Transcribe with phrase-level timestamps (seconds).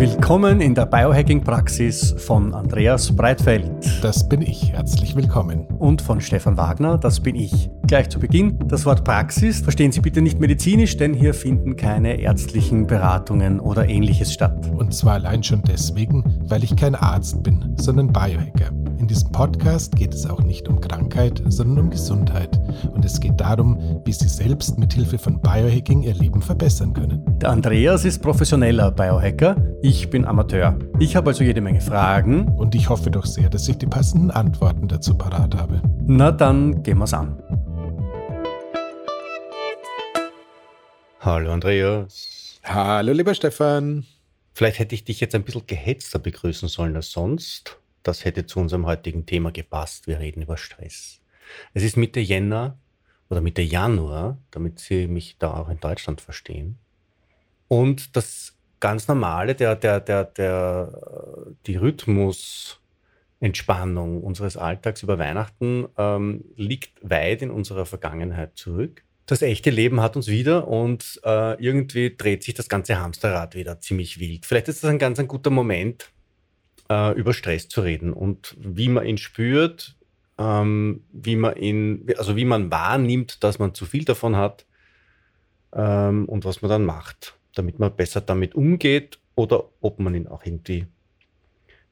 [0.00, 3.70] Willkommen in der Biohacking-Praxis von Andreas Breitfeld.
[4.00, 4.72] Das bin ich.
[4.72, 5.66] Herzlich willkommen.
[5.78, 6.96] Und von Stefan Wagner.
[6.96, 7.68] Das bin ich.
[7.86, 8.58] Gleich zu Beginn.
[8.64, 13.90] Das Wort Praxis verstehen Sie bitte nicht medizinisch, denn hier finden keine ärztlichen Beratungen oder
[13.90, 14.70] ähnliches statt.
[14.74, 18.79] Und zwar allein schon deswegen, weil ich kein Arzt bin, sondern Biohacker.
[19.10, 22.60] In diesem Podcast geht es auch nicht um Krankheit, sondern um Gesundheit.
[22.92, 27.20] Und es geht darum, wie Sie selbst mit Hilfe von Biohacking Ihr Leben verbessern können.
[27.40, 30.78] Der Andreas ist professioneller Biohacker, ich bin Amateur.
[31.00, 32.56] Ich habe also jede Menge Fragen.
[32.56, 35.82] Und ich hoffe doch sehr, dass ich die passenden Antworten dazu parat habe.
[36.06, 37.36] Na dann gehen wir's an.
[41.18, 42.60] Hallo Andreas.
[42.62, 44.06] Hallo lieber Stefan.
[44.52, 47.79] Vielleicht hätte ich dich jetzt ein bisschen gehetzter begrüßen sollen als sonst.
[48.02, 50.06] Das hätte zu unserem heutigen Thema gepasst.
[50.06, 51.20] Wir reden über Stress.
[51.74, 52.78] Es ist Mitte Jänner
[53.28, 56.78] oder Mitte Januar, damit Sie mich da auch in Deutschland verstehen.
[57.68, 66.44] Und das ganz normale, der, der, der, der, die Rhythmusentspannung unseres Alltags über Weihnachten ähm,
[66.56, 69.04] liegt weit in unserer Vergangenheit zurück.
[69.26, 73.78] Das echte Leben hat uns wieder und äh, irgendwie dreht sich das ganze Hamsterrad wieder
[73.78, 74.44] ziemlich wild.
[74.44, 76.10] Vielleicht ist das ein ganz ein guter Moment,
[76.90, 79.96] äh, über Stress zu reden und wie man ihn spürt,
[80.36, 84.66] ähm, wie man ihn, also wie man wahrnimmt, dass man zu viel davon hat
[85.72, 90.26] ähm, und was man dann macht, damit man besser damit umgeht oder ob man ihn
[90.26, 90.86] auch irgendwie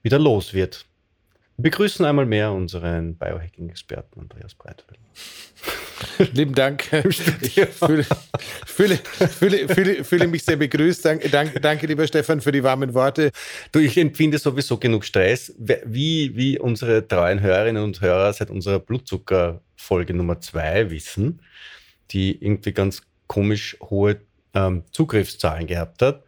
[0.03, 0.87] wieder los wird.
[1.57, 5.01] Wir begrüßen einmal mehr unseren Biohacking-Experten Andreas Breitfeld.
[6.33, 6.85] Lieben Dank.
[7.41, 8.05] Ich fühle,
[8.67, 11.05] fühle, fühle, fühle, mich sehr begrüßt.
[11.05, 13.31] Danke, danke, danke, lieber Stefan, für die warmen Worte.
[13.73, 15.55] Du, ich empfinde sowieso genug Stress.
[15.59, 21.41] Wie, wie unsere treuen Hörerinnen und Hörer seit unserer Blutzuckerfolge Nummer zwei wissen,
[22.11, 24.21] die irgendwie ganz komisch hohe
[24.55, 26.25] ähm, Zugriffszahlen gehabt hat.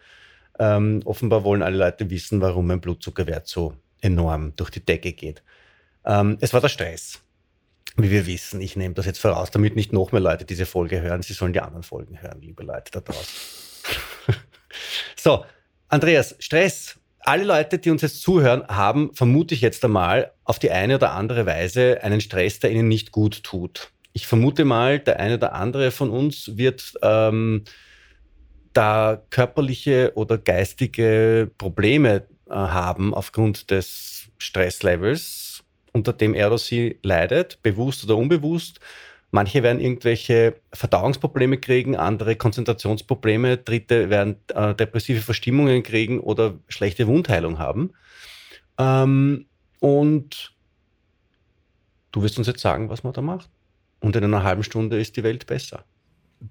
[0.59, 5.43] Ähm, offenbar wollen alle Leute wissen, warum mein Blutzuckerwert so enorm durch die Decke geht.
[6.05, 7.21] Ähm, es war der Stress
[7.97, 11.01] wie wir wissen, ich nehme das jetzt voraus, damit nicht noch mehr Leute diese Folge
[11.01, 11.23] hören.
[11.23, 13.35] Sie sollen die anderen Folgen hören, liebe Leute da draußen.
[15.17, 15.45] so,
[15.89, 16.97] Andreas, Stress.
[17.23, 21.13] Alle Leute, die uns jetzt zuhören, haben, vermute ich jetzt einmal, auf die eine oder
[21.13, 23.91] andere Weise einen Stress, der ihnen nicht gut tut.
[24.13, 27.65] Ich vermute mal, der eine oder andere von uns wird ähm,
[28.73, 35.50] da körperliche oder geistige Probleme äh, haben aufgrund des Stresslevels
[35.93, 38.81] unter dem er oder sie leidet, bewusst oder unbewusst.
[39.33, 47.07] Manche werden irgendwelche Verdauungsprobleme kriegen, andere Konzentrationsprobleme, dritte werden äh, depressive Verstimmungen kriegen oder schlechte
[47.07, 47.93] Wundheilung haben.
[48.77, 49.47] Ähm,
[49.79, 50.53] und
[52.11, 53.49] du wirst uns jetzt sagen, was man da macht.
[54.01, 55.85] Und in einer halben Stunde ist die Welt besser.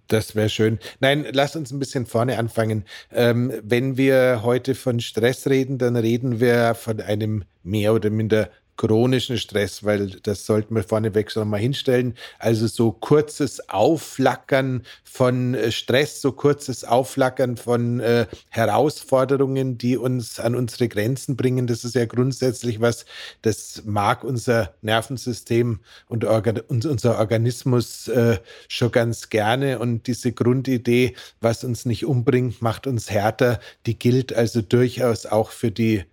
[0.08, 0.78] Das wäre schön.
[1.00, 2.86] Nein, lass uns ein bisschen vorne anfangen.
[3.12, 8.50] Ähm, wenn wir heute von Stress reden, dann reden wir von einem mehr oder minder
[8.80, 12.16] chronischen Stress, weil das sollten wir vorneweg schon mal hinstellen.
[12.40, 20.40] Also so kurzes Aufflackern von äh, Stress, so kurzes Aufflackern von äh, Herausforderungen, die uns
[20.40, 21.68] an unsere Grenzen bringen.
[21.68, 23.06] Das ist ja grundsätzlich was,
[23.42, 28.38] das mag unser Nervensystem und, Organ und unser Organismus äh,
[28.70, 29.80] schon ganz gerne.
[29.80, 35.52] Und diese Grundidee, was uns nicht umbringt, macht uns härter, die gilt also durchaus auch
[35.52, 36.06] für die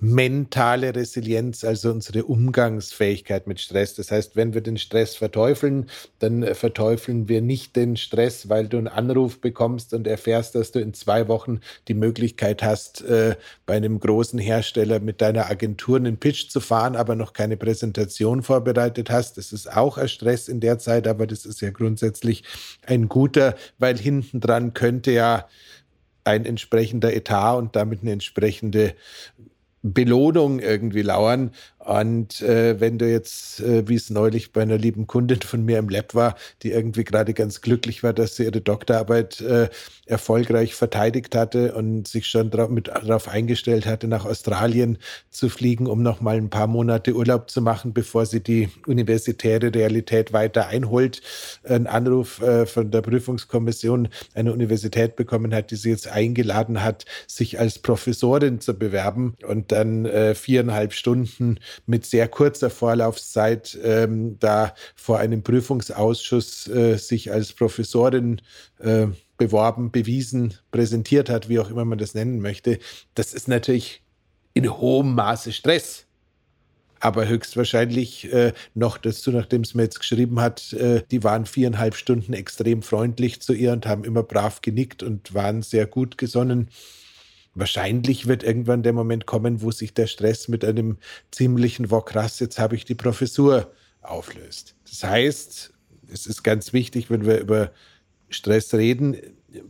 [0.00, 3.94] mentale Resilienz, also unsere Umgangsfähigkeit mit Stress.
[3.94, 5.86] Das heißt, wenn wir den Stress verteufeln,
[6.20, 10.70] dann äh, verteufeln wir nicht den Stress, weil du einen Anruf bekommst und erfährst, dass
[10.70, 13.34] du in zwei Wochen die Möglichkeit hast, äh,
[13.66, 18.42] bei einem großen Hersteller mit deiner Agentur einen Pitch zu fahren, aber noch keine Präsentation
[18.42, 19.36] vorbereitet hast.
[19.36, 22.44] Das ist auch ein Stress in der Zeit, aber das ist ja grundsätzlich
[22.86, 25.48] ein guter, weil hinten dran könnte ja
[26.22, 28.94] ein entsprechender Etat und damit eine entsprechende
[29.82, 31.52] Belohnung irgendwie lauern.
[31.88, 35.78] Und äh, wenn du jetzt, äh, wie es neulich bei einer lieben Kundin von mir
[35.78, 39.70] im Lab war, die irgendwie gerade ganz glücklich war, dass sie ihre Doktorarbeit äh,
[40.04, 44.98] erfolgreich verteidigt hatte und sich schon darauf, mit, darauf eingestellt hatte, nach Australien
[45.30, 49.74] zu fliegen, um noch mal ein paar Monate Urlaub zu machen, bevor sie die universitäre
[49.74, 51.22] Realität weiter einholt,
[51.64, 57.06] einen Anruf äh, von der Prüfungskommission einer Universität bekommen hat, die sie jetzt eingeladen hat,
[57.26, 64.38] sich als Professorin zu bewerben und dann äh, viereinhalb Stunden mit sehr kurzer Vorlaufzeit ähm,
[64.38, 68.40] da vor einem Prüfungsausschuss äh, sich als Professorin
[68.78, 69.08] äh,
[69.38, 72.78] beworben, bewiesen, präsentiert hat, wie auch immer man das nennen möchte,
[73.14, 74.02] das ist natürlich
[74.52, 76.04] in hohem Maße Stress.
[77.00, 81.94] Aber höchstwahrscheinlich äh, noch dazu, nachdem es mir jetzt geschrieben hat, äh, die waren viereinhalb
[81.94, 86.70] Stunden extrem freundlich zu ihr und haben immer brav genickt und waren sehr gut gesonnen.
[87.58, 90.98] Wahrscheinlich wird irgendwann der Moment kommen, wo sich der Stress mit einem
[91.32, 94.76] ziemlichen Wokrass, jetzt habe ich die Professur, auflöst.
[94.88, 95.72] Das heißt,
[96.12, 97.72] es ist ganz wichtig, wenn wir über
[98.30, 99.16] Stress reden,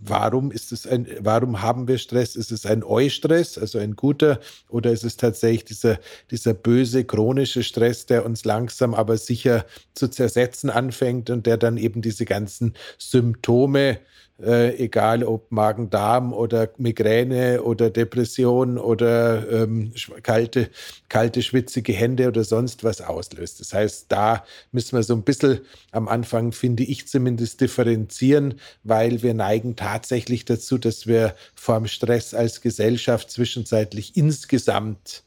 [0.01, 2.37] warum ist es ein, warum haben wir Stress?
[2.37, 5.99] Ist es ein Eustress, also ein guter, oder ist es tatsächlich dieser,
[6.31, 9.65] dieser böse chronische Stress, der uns langsam aber sicher
[9.95, 13.99] zu zersetzen anfängt und der dann eben diese ganzen Symptome
[14.41, 19.93] äh, egal ob Magen-Darm oder Migräne oder Depression oder ähm,
[20.23, 20.71] kalte,
[21.09, 23.61] kalte, schwitzige Hände oder sonst was auslöst.
[23.61, 28.55] Das heißt, da müssen wir so ein bisschen am Anfang, finde ich zumindest, differenzieren,
[28.85, 35.23] weil wir neigen tatsächlich dazu, dass wir vor dem Stress als Gesellschaft zwischenzeitlich insgesamt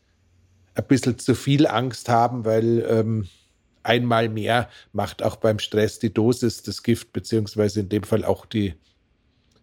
[0.76, 3.28] ein bisschen zu viel Angst haben, weil ähm,
[3.84, 8.46] einmal mehr macht auch beim Stress die Dosis das Gift, beziehungsweise in dem Fall auch
[8.46, 8.76] die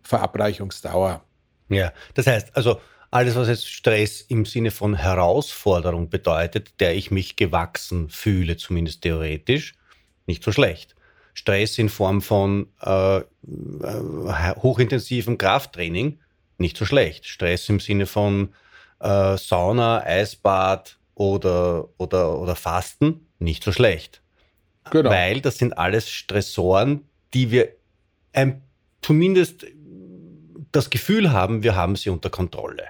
[0.02, 1.22] Verabreichungsdauer.
[1.68, 2.80] Ja, das heißt, also
[3.10, 9.02] alles, was jetzt Stress im Sinne von Herausforderung bedeutet, der ich mich gewachsen fühle, zumindest
[9.02, 9.74] theoretisch,
[10.26, 10.94] nicht so schlecht.
[11.38, 13.24] Stress in Form von äh, äh
[14.56, 16.18] hochintensivem Krafttraining,
[16.58, 17.26] nicht so schlecht.
[17.26, 18.48] Stress im Sinne von
[18.98, 24.20] äh, Sauna, Eisbad oder, oder, oder Fasten, nicht so schlecht.
[24.90, 25.10] Genau.
[25.10, 27.04] Weil das sind alles Stressoren,
[27.34, 27.68] die wir
[28.32, 28.62] ein,
[29.00, 29.64] zumindest
[30.72, 32.88] das Gefühl haben, wir haben sie unter Kontrolle.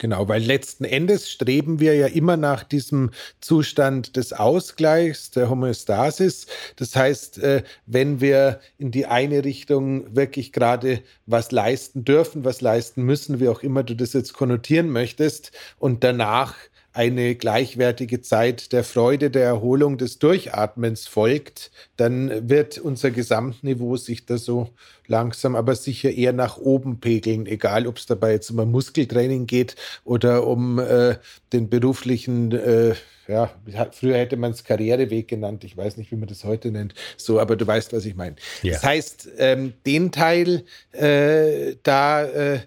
[0.00, 3.10] Genau, weil letzten Endes streben wir ja immer nach diesem
[3.42, 6.46] Zustand des Ausgleichs, der Homöostasis.
[6.76, 12.62] Das heißt, äh, wenn wir in die eine Richtung wirklich gerade was leisten dürfen, was
[12.62, 16.54] leisten müssen, wie auch immer du das jetzt konnotieren möchtest, und danach
[16.92, 24.26] eine gleichwertige Zeit der Freude, der Erholung, des Durchatmens folgt, dann wird unser Gesamtniveau sich
[24.26, 24.70] da so
[25.06, 29.46] langsam, aber sicher eher nach oben pegeln, egal ob es dabei jetzt um ein Muskeltraining
[29.46, 31.16] geht oder um äh,
[31.52, 32.94] den beruflichen, äh,
[33.28, 33.50] ja,
[33.92, 37.38] früher hätte man es Karriereweg genannt, ich weiß nicht, wie man das heute nennt, so,
[37.38, 38.34] aber du weißt, was ich meine.
[38.62, 38.72] Ja.
[38.72, 42.60] Das heißt, ähm, den Teil, äh, da äh,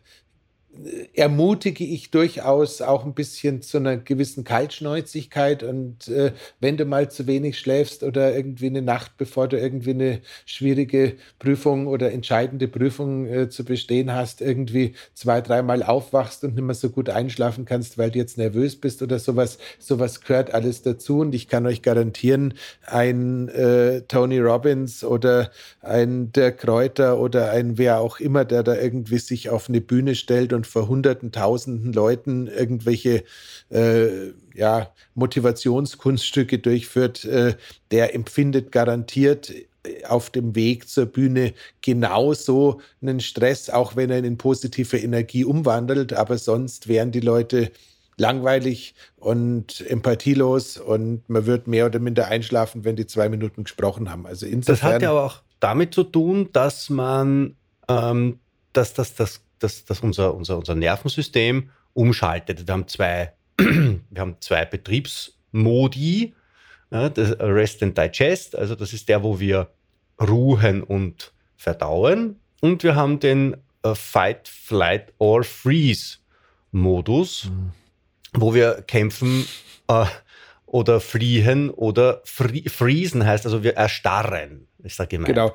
[1.13, 5.61] ermutige ich durchaus auch ein bisschen zu einer gewissen Kaltschnäuzigkeit.
[5.61, 9.91] Und äh, wenn du mal zu wenig schläfst oder irgendwie eine Nacht, bevor du irgendwie
[9.91, 16.55] eine schwierige Prüfung oder entscheidende Prüfung äh, zu bestehen hast, irgendwie zwei, dreimal aufwachst und
[16.55, 20.53] nicht mehr so gut einschlafen kannst, weil du jetzt nervös bist oder sowas, sowas gehört
[20.53, 21.19] alles dazu.
[21.19, 22.55] Und ich kann euch garantieren,
[22.87, 28.75] ein äh, Tony Robbins oder ein Dirk Kräuter oder ein wer auch immer, der da
[28.75, 33.23] irgendwie sich auf eine Bühne stellt und und vor hunderten, tausenden Leuten irgendwelche
[33.69, 37.55] äh, ja, Motivationskunststücke durchführt, äh,
[37.91, 44.19] der empfindet garantiert äh, auf dem Weg zur Bühne genauso einen Stress, auch wenn er
[44.19, 46.13] ihn in positive Energie umwandelt.
[46.13, 47.71] Aber sonst wären die Leute
[48.15, 54.11] langweilig und empathielos und man wird mehr oder minder einschlafen, wenn die zwei Minuten gesprochen
[54.11, 54.27] haben.
[54.27, 57.55] Also insofern, das hat ja aber auch damit zu tun, dass man,
[57.87, 58.39] ähm,
[58.71, 62.67] dass das, das dass, dass unser, unser, unser Nervensystem umschaltet.
[62.67, 66.33] Wir haben zwei, wir haben zwei Betriebsmodi.
[66.91, 69.69] Ja, das Rest and Digest, also das ist der, wo wir
[70.21, 72.39] ruhen und verdauen.
[72.61, 76.17] Und wir haben den uh, Fight, Flight or Freeze
[76.71, 77.71] Modus, mhm.
[78.33, 79.47] wo wir kämpfen
[79.89, 80.05] uh,
[80.67, 85.29] oder fliehen oder fri friesen heißt, also wir erstarren, ist da gemeint.
[85.29, 85.53] Genau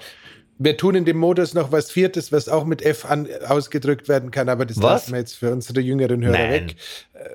[0.59, 4.31] wir tun in dem Modus noch was Viertes, was auch mit F an, ausgedrückt werden
[4.31, 4.85] kann, aber das was?
[4.85, 6.53] lassen wir jetzt für unsere jüngeren Hörer Nein.
[6.53, 6.77] weg.
[7.15, 7.29] Äh,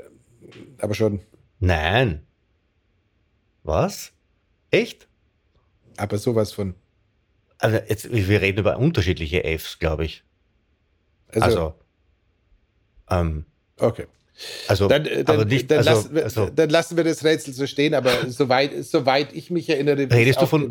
[0.80, 1.22] aber schon.
[1.60, 2.26] Nein.
[3.64, 4.12] Was?
[4.72, 5.08] Echt?
[5.98, 6.76] Aber sowas von.
[7.60, 10.24] Also jetzt, wir reden über unterschiedliche Fs, glaube ich.
[11.30, 11.76] Also, also
[13.10, 13.46] ähm,
[13.78, 14.08] okay.
[14.68, 17.68] Also, dann, dann, nicht, dann, also, lassen wir, also, dann, lassen wir, das Rätsel so
[17.68, 20.70] stehen, aber soweit, soweit ich mich erinnere, redest du von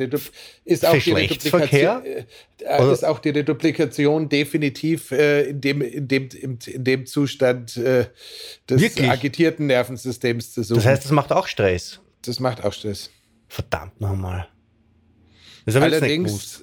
[0.65, 6.29] ist auch, die Reduplikation, äh, ist auch die Reduplikation definitiv äh, in, dem, in, dem,
[6.33, 8.07] in dem Zustand äh,
[8.69, 9.09] des Wirklich?
[9.09, 10.79] agitierten Nervensystems zu suchen.
[10.79, 12.01] Das heißt, das macht auch Stress.
[12.23, 13.11] Das macht auch Stress.
[13.49, 14.49] Verdammt nochmal.
[15.67, 16.63] Allerdings,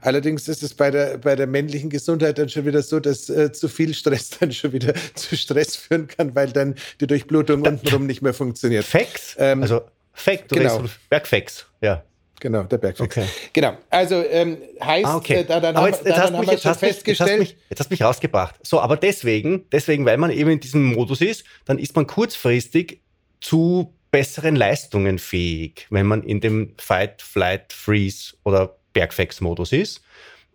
[0.00, 3.52] allerdings ist es bei der, bei der männlichen Gesundheit dann schon wieder so, dass äh,
[3.52, 7.70] zu viel Stress dann schon wieder zu Stress führen kann, weil dann die Durchblutung da,
[7.70, 8.84] untenrum nicht mehr funktioniert.
[8.84, 9.36] Facts?
[9.38, 10.84] Ähm, also Fact, du genau.
[11.08, 12.02] Bergfacts, ja.
[12.40, 13.00] Genau, der Bergfix.
[13.00, 13.28] Okay.
[13.52, 13.76] Genau.
[13.90, 15.34] Also ähm, heißt, ah, okay.
[15.34, 17.80] äh, da, dann aber jetzt, jetzt, hast, mich, jetzt, hast mich, jetzt, hast mich, jetzt
[17.80, 18.54] hast mich rausgebracht.
[18.62, 23.00] So, aber deswegen, deswegen, weil man eben in diesem Modus ist, dann ist man kurzfristig
[23.40, 30.02] zu besseren Leistungen fähig, wenn man in dem Fight, Flight, Freeze oder Bergfex-Modus ist.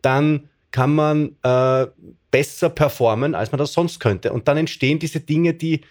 [0.01, 1.87] Dann kann man äh,
[2.31, 4.33] besser performen, als man das sonst könnte.
[4.33, 5.81] Und dann entstehen diese Dinge, die,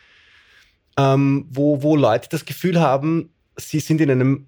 [0.99, 4.47] ähm, wo, wo Leute das Gefühl haben, sie sind in einem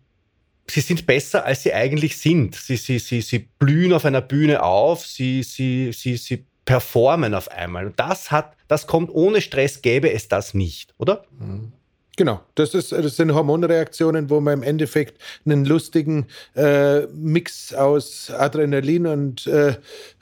[0.67, 2.55] sie sind besser, als sie eigentlich sind.
[2.55, 7.51] Sie, sie, sie, sie blühen auf einer Bühne auf, sie, sie, sie, sie performen auf
[7.51, 7.87] einmal.
[7.87, 11.25] Und das hat, das kommt ohne Stress, gäbe es das nicht, oder?
[11.39, 11.73] Mhm.
[12.17, 18.31] Genau, das, ist, das sind Hormonreaktionen, wo man im Endeffekt einen lustigen äh, Mix aus
[18.31, 19.75] Adrenalin und äh,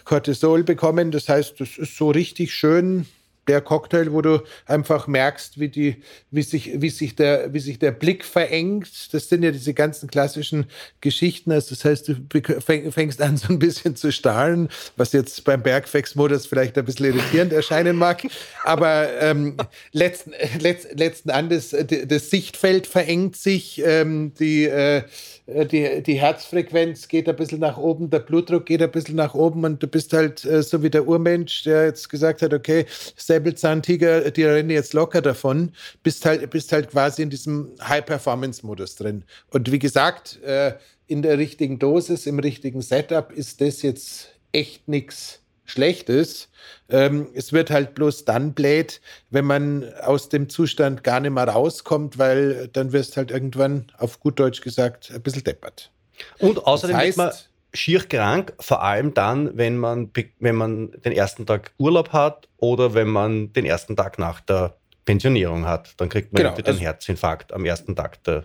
[0.05, 1.11] Cortisol bekommen.
[1.11, 3.07] Das heißt, das ist so richtig schön
[3.49, 5.97] der Cocktail, wo du einfach merkst, wie, die,
[6.31, 9.13] wie, sich, wie, sich der, wie sich der Blick verengt.
[9.13, 10.67] Das sind ja diese ganzen klassischen
[11.01, 11.51] Geschichten.
[11.51, 16.47] Also das heißt, du fängst an, so ein bisschen zu stahlen, was jetzt beim Bergfex-Modus
[16.47, 18.23] vielleicht ein bisschen irritierend erscheinen mag.
[18.65, 19.57] Aber ähm,
[19.93, 21.75] letzten, letzt, letzten Endes,
[22.07, 25.03] das Sichtfeld verengt sich, ähm, die äh,
[25.47, 29.35] äh, die, die Herzfrequenz geht ein bisschen nach oben, der Blutdruck geht ein bisschen nach
[29.35, 32.87] oben und du bist halt äh, so wie der Urmensch, der jetzt gesagt hat, okay,
[33.33, 35.73] Säbelzahntiger, die rennen jetzt locker davon,
[36.03, 39.25] bist halt, bist halt quasi in diesem High-Performance-Modus drin.
[39.51, 40.75] Und wie gesagt, äh,
[41.07, 46.51] in der richtigen Dosis, im richtigen Setup ist das jetzt echt nichts schlecht ist.
[46.91, 51.49] Ähm, es wird halt bloß dann blöd, wenn man aus dem Zustand gar nicht mehr
[51.49, 55.91] rauskommt, weil dann wirst halt irgendwann, auf gut Deutsch gesagt, ein bisschen deppert.
[56.39, 57.35] Und außerdem das heißt, wird man
[57.75, 62.95] schier krank, vor allem dann, wenn man, wenn man den ersten Tag Urlaub hat oder
[62.95, 65.95] wenn man den ersten Tag nach der Pensionierung hat.
[65.97, 68.45] Dann kriegt man genau, den also, Herzinfarkt am ersten Tag der,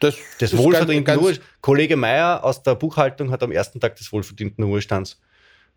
[0.00, 1.50] das des wohlverdienten Ruhestands.
[1.60, 5.20] Kollege Meier aus der Buchhaltung hat am ersten Tag des wohlverdienten Ruhestands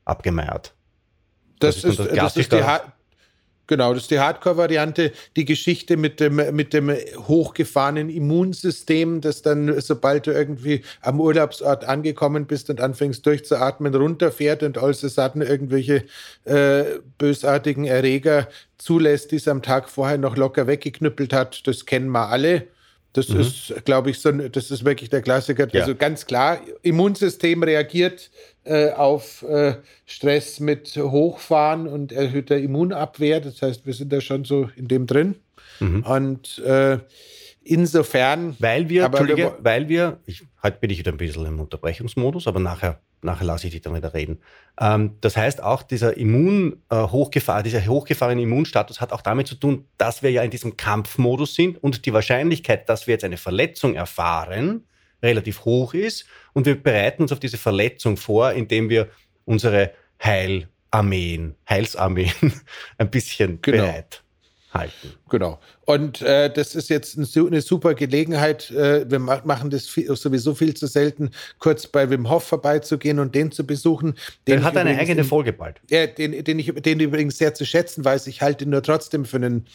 [0.05, 0.73] abgemeiert.
[1.59, 2.63] Das, das, ist, das ist die
[3.71, 5.13] Genau, das ist die Hardcore-Variante.
[5.37, 11.85] Die Geschichte mit dem, mit dem hochgefahrenen Immunsystem, das dann, sobald du irgendwie am Urlaubsort
[11.85, 16.03] angekommen bist und anfängst durchzuatmen, runterfährt und alles Satten irgendwelche
[16.43, 16.83] äh,
[17.17, 22.27] bösartigen Erreger zulässt, die es am Tag vorher noch locker weggeknüppelt hat, das kennen wir
[22.27, 22.67] alle.
[23.13, 23.39] Das mhm.
[23.39, 25.67] ist, glaube ich, so, das ist wirklich der Klassiker.
[25.71, 25.81] Ja.
[25.81, 28.31] Also ganz klar, Immunsystem reagiert
[28.63, 29.75] äh, auf äh,
[30.05, 33.41] Stress mit Hochfahren und erhöhter Immunabwehr.
[33.41, 35.35] Das heißt, wir sind da schon so in dem drin.
[35.79, 36.03] Mhm.
[36.03, 36.99] Und äh,
[37.63, 38.55] insofern.
[38.59, 42.59] Weil wir, Entschuldige, weil wir, ich, heute bin ich wieder ein bisschen im Unterbrechungsmodus, aber
[42.59, 44.39] nachher, nachher lasse ich dich dann wieder reden.
[44.79, 49.55] Ähm, das heißt, auch dieser Immun, äh, hochgefahr, dieser hochgefahrene Immunstatus hat auch damit zu
[49.55, 53.37] tun, dass wir ja in diesem Kampfmodus sind und die Wahrscheinlichkeit, dass wir jetzt eine
[53.37, 54.85] Verletzung erfahren,
[55.21, 56.25] relativ hoch ist.
[56.53, 59.09] Und wir bereiten uns auf diese Verletzung vor, indem wir
[59.45, 59.91] unsere
[60.23, 62.31] Heilarmeen, Heilsarmeen
[62.97, 63.83] ein bisschen genau.
[63.83, 64.23] bereit
[64.73, 65.13] halten.
[65.29, 65.59] Genau.
[65.85, 68.71] Und äh, das ist jetzt eine super Gelegenheit.
[68.71, 73.35] Äh, wir machen das viel, sowieso viel zu selten, kurz bei Wim Hof vorbeizugehen und
[73.35, 74.15] den zu besuchen.
[74.47, 75.81] Der hat eine eigene Folge bald.
[75.89, 78.27] Ja, den, den ich den übrigens sehr zu schätzen weiß.
[78.27, 79.67] Ich halte ihn nur trotzdem für einen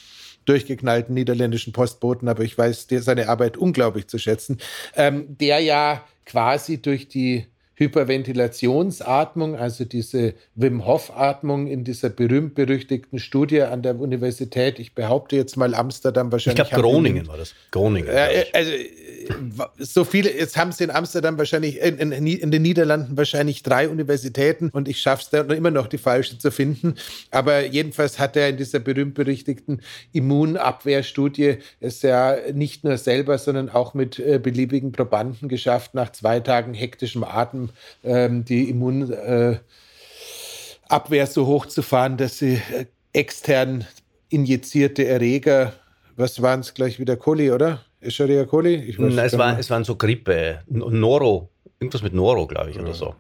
[0.47, 4.59] durchgeknallten niederländischen Postboten, aber ich weiß seine Arbeit unglaublich zu schätzen,
[4.97, 13.63] ähm, der ja quasi durch die Hyperventilationsatmung, also diese Wim Hof-Atmung in dieser berühmt-berüchtigten Studie
[13.63, 16.65] an der Universität, ich behaupte jetzt mal Amsterdam wahrscheinlich.
[16.65, 17.55] Ich glaube, Groningen war das.
[17.71, 18.09] Groningen.
[18.09, 18.73] Äh, also,
[19.79, 23.89] so viele, jetzt haben sie in Amsterdam wahrscheinlich, in, in, in den Niederlanden wahrscheinlich drei
[23.89, 26.95] Universitäten und ich schaffe es da immer noch die falsche zu finden.
[27.31, 33.95] Aber jedenfalls hat er in dieser berühmt-berüchtigten Immunabwehrstudie es ja nicht nur selber, sondern auch
[33.95, 37.71] mit äh, beliebigen Probanden geschafft, nach zwei Tagen hektischem Atem
[38.05, 39.63] ähm, die Immunabwehr
[40.89, 43.87] äh, so hochzufahren, dass sie äh, extern
[44.29, 45.73] injizierte Erreger,
[46.17, 47.85] was waren es gleich wieder, Coli, oder?
[48.01, 48.75] Escherichia coli?
[48.75, 52.77] Ich weiß Nein, es, war, es waren so Grippe, Noro, irgendwas mit Noro, glaube ich,
[52.77, 52.83] ja.
[52.83, 53.15] oder so.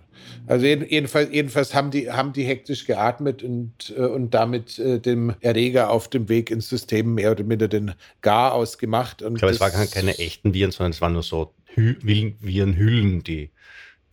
[0.47, 5.35] Also jedenfalls, jedenfalls haben, die, haben die hektisch geatmet und, äh, und damit äh, dem
[5.41, 9.23] Erreger auf dem Weg ins System mehr oder minder den Gar ausgemacht.
[9.23, 13.23] Und ich glaube, es waren keine echten Viren, sondern es waren nur so Hü Virenhüllen,
[13.23, 13.51] die,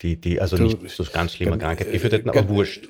[0.02, 2.88] die, die also du, nicht so ganz schlimmer Krankheit geführt hätten, aber wurscht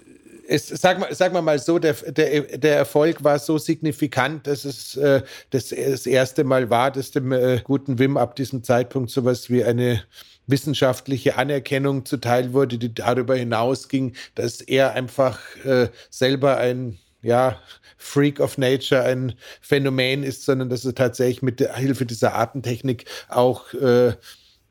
[0.54, 4.66] es, sag, mal, sag mal mal so, der, der, der Erfolg war so signifikant, dass
[4.66, 9.10] es äh, das, das erste Mal war, dass dem äh, guten Wim ab diesem Zeitpunkt
[9.10, 10.04] sowas wie eine
[10.46, 17.58] wissenschaftliche Anerkennung zuteil wurde, die darüber hinausging, dass er einfach äh, selber ein ja,
[17.98, 23.06] Freak of Nature ein Phänomen ist, sondern dass er tatsächlich mit der Hilfe dieser Artentechnik
[23.30, 24.14] auch äh,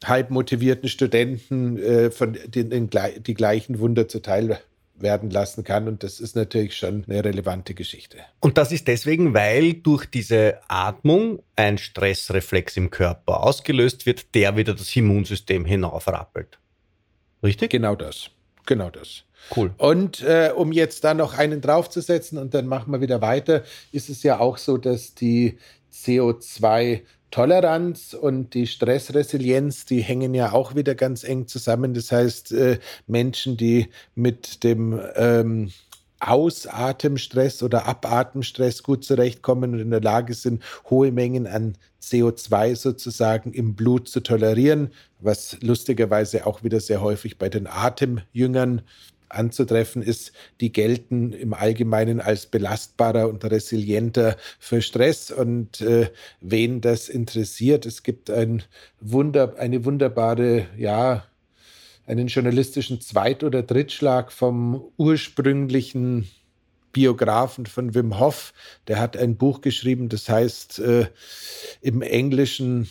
[0.05, 2.91] halb motivierten Studenten äh, von den, den,
[3.27, 4.61] die gleichen Wunder zuteil
[4.95, 5.89] werden lassen kann.
[5.89, 8.19] Und das ist natürlich schon eine relevante Geschichte.
[8.41, 14.57] Und das ist deswegen, weil durch diese Atmung ein Stressreflex im Körper ausgelöst wird, der
[14.57, 16.59] wieder das Immunsystem hinaufrappelt.
[17.43, 17.71] Richtig?
[17.71, 18.31] Genau das.
[18.67, 19.25] Genau das.
[19.55, 19.75] Cool.
[19.77, 24.09] Und äh, um jetzt da noch einen draufzusetzen und dann machen wir wieder weiter, ist
[24.09, 25.59] es ja auch so, dass die
[25.93, 31.95] CO2 Toleranz und die Stressresilienz, die hängen ja auch wieder ganz eng zusammen.
[31.95, 35.73] Das heißt, äh, Menschen, die mit dem ähm,
[36.21, 43.53] Ausatemstress oder Abatemstress gut zurechtkommen und in der Lage sind, hohe Mengen an CO2 sozusagen
[43.53, 48.83] im Blut zu tolerieren, was lustigerweise auch wieder sehr häufig bei den Atemjüngern
[49.33, 55.31] anzutreffen ist, die gelten im Allgemeinen als belastbarer und resilienter für Stress.
[55.31, 56.11] Und äh,
[56.41, 58.63] wen das interessiert, es gibt ein
[59.01, 61.25] Wunder, eine wunderbare, ja,
[62.07, 66.29] einen journalistischen Zweit- oder Drittschlag vom ursprünglichen
[66.93, 68.53] Biografen von Wim Hof.
[68.89, 71.07] Der hat ein Buch geschrieben, das heißt äh,
[71.81, 72.89] im Englischen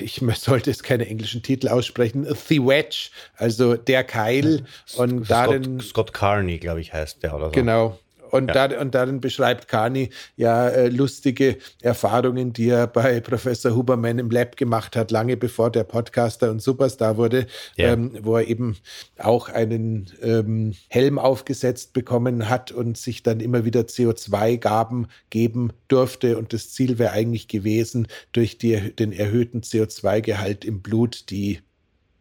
[0.00, 4.64] ich sollte jetzt keine englischen Titel aussprechen, The Wedge, also der Keil.
[4.96, 5.80] Und Scott, darin.
[5.80, 7.52] Scott Carney, glaube ich, heißt der oder so.
[7.52, 7.98] Genau.
[8.30, 8.68] Und, ja.
[8.68, 14.30] da, und darin beschreibt Kani ja äh, lustige Erfahrungen, die er bei Professor Huberman im
[14.30, 17.92] Lab gemacht hat, lange bevor der Podcaster und Superstar wurde, ja.
[17.92, 18.76] ähm, wo er eben
[19.18, 26.38] auch einen ähm, Helm aufgesetzt bekommen hat und sich dann immer wieder CO2-Gaben geben durfte.
[26.38, 31.60] Und das Ziel wäre eigentlich gewesen, durch die, den erhöhten CO2-Gehalt im Blut die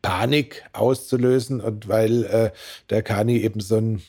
[0.02, 1.62] Panik auszulösen.
[1.62, 2.52] Und weil äh,
[2.90, 4.02] der Kani eben so ein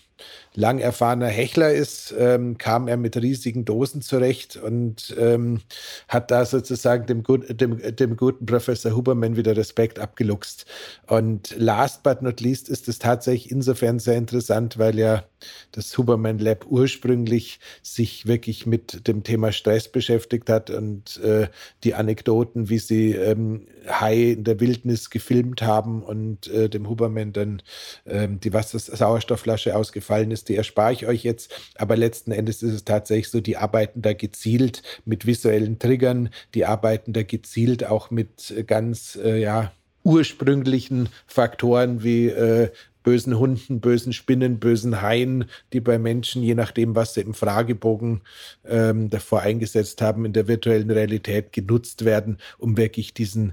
[0.54, 5.60] lang erfahrener Hechler ist, ähm, kam er mit riesigen Dosen zurecht und ähm,
[6.08, 10.66] hat da sozusagen dem, gut, dem, dem guten Professor Huberman wieder Respekt abgeluchst.
[11.06, 15.24] Und last but not least ist es tatsächlich insofern sehr interessant, weil ja
[15.72, 21.48] das Huberman Lab ursprünglich sich wirklich mit dem Thema Stress beschäftigt hat und äh,
[21.84, 27.32] die Anekdoten, wie sie ähm, Hai in der Wildnis gefilmt haben und äh, dem Huberman
[27.32, 27.62] dann
[28.06, 29.76] ähm, die Wassersauerstoffflasche
[30.08, 31.54] ausgefallen ist, die erspare ich euch jetzt.
[31.76, 36.64] Aber letzten Endes ist es tatsächlich so, die arbeiten da gezielt mit visuellen Triggern, die
[36.64, 39.72] arbeiten da gezielt auch mit ganz, äh, ja,
[40.04, 42.70] ursprünglichen Faktoren wie äh,
[43.02, 48.22] bösen Hunden, bösen Spinnen, bösen Haien, die bei Menschen, je nachdem, was sie im Fragebogen
[48.66, 53.52] ähm, davor eingesetzt haben, in der virtuellen Realität genutzt werden, um wirklich diesen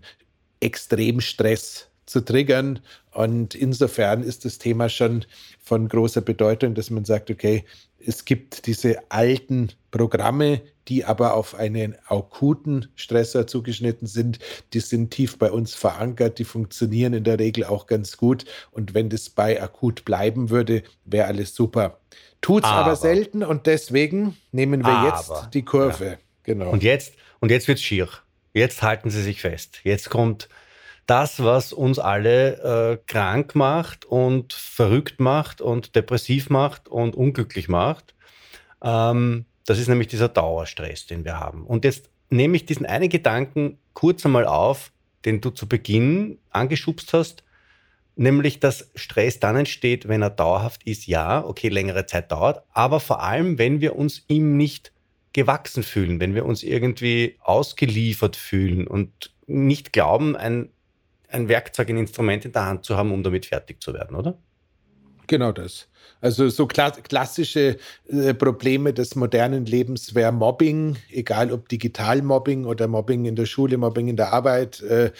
[0.61, 2.79] Extremstress zu triggern.
[3.11, 5.25] Und insofern ist das Thema schon
[5.61, 7.65] von großer Bedeutung, dass man sagt, okay,
[8.05, 14.39] es gibt diese alten Programme, die aber auf einen akuten Stressor zugeschnitten sind.
[14.73, 18.45] Die sind tief bei uns verankert, die funktionieren in der Regel auch ganz gut.
[18.71, 21.99] Und wenn das bei akut bleiben würde, wäre alles super.
[22.41, 26.05] Tut's aber, aber selten und deswegen nehmen wir aber, jetzt die Kurve.
[26.05, 26.17] Ja.
[26.43, 26.69] Genau.
[26.69, 28.07] Und jetzt, und jetzt wird's schier.
[28.53, 29.79] Jetzt halten Sie sich fest.
[29.83, 30.47] Jetzt kommt
[31.05, 37.67] das, was uns alle äh, krank macht und verrückt macht und depressiv macht und unglücklich
[37.67, 38.15] macht.
[38.81, 41.65] Ähm, das ist nämlich dieser Dauerstress, den wir haben.
[41.65, 44.91] Und jetzt nehme ich diesen einen Gedanken kurz einmal auf,
[45.25, 47.43] den du zu Beginn angeschubst hast,
[48.15, 51.07] nämlich dass Stress dann entsteht, wenn er dauerhaft ist.
[51.07, 54.91] Ja, okay, längere Zeit dauert, aber vor allem, wenn wir uns ihm nicht
[55.33, 60.69] gewachsen fühlen, wenn wir uns irgendwie ausgeliefert fühlen und nicht glauben, ein
[61.29, 64.37] ein Werkzeug, ein Instrument in der Hand zu haben, um damit fertig zu werden, oder?
[65.27, 65.89] Genau das.
[66.21, 72.87] Also so klassische äh, Probleme des modernen Lebens wäre Mobbing, egal ob digital Mobbing oder
[72.87, 74.81] Mobbing in der Schule, Mobbing in der Arbeit.
[74.81, 75.11] Äh,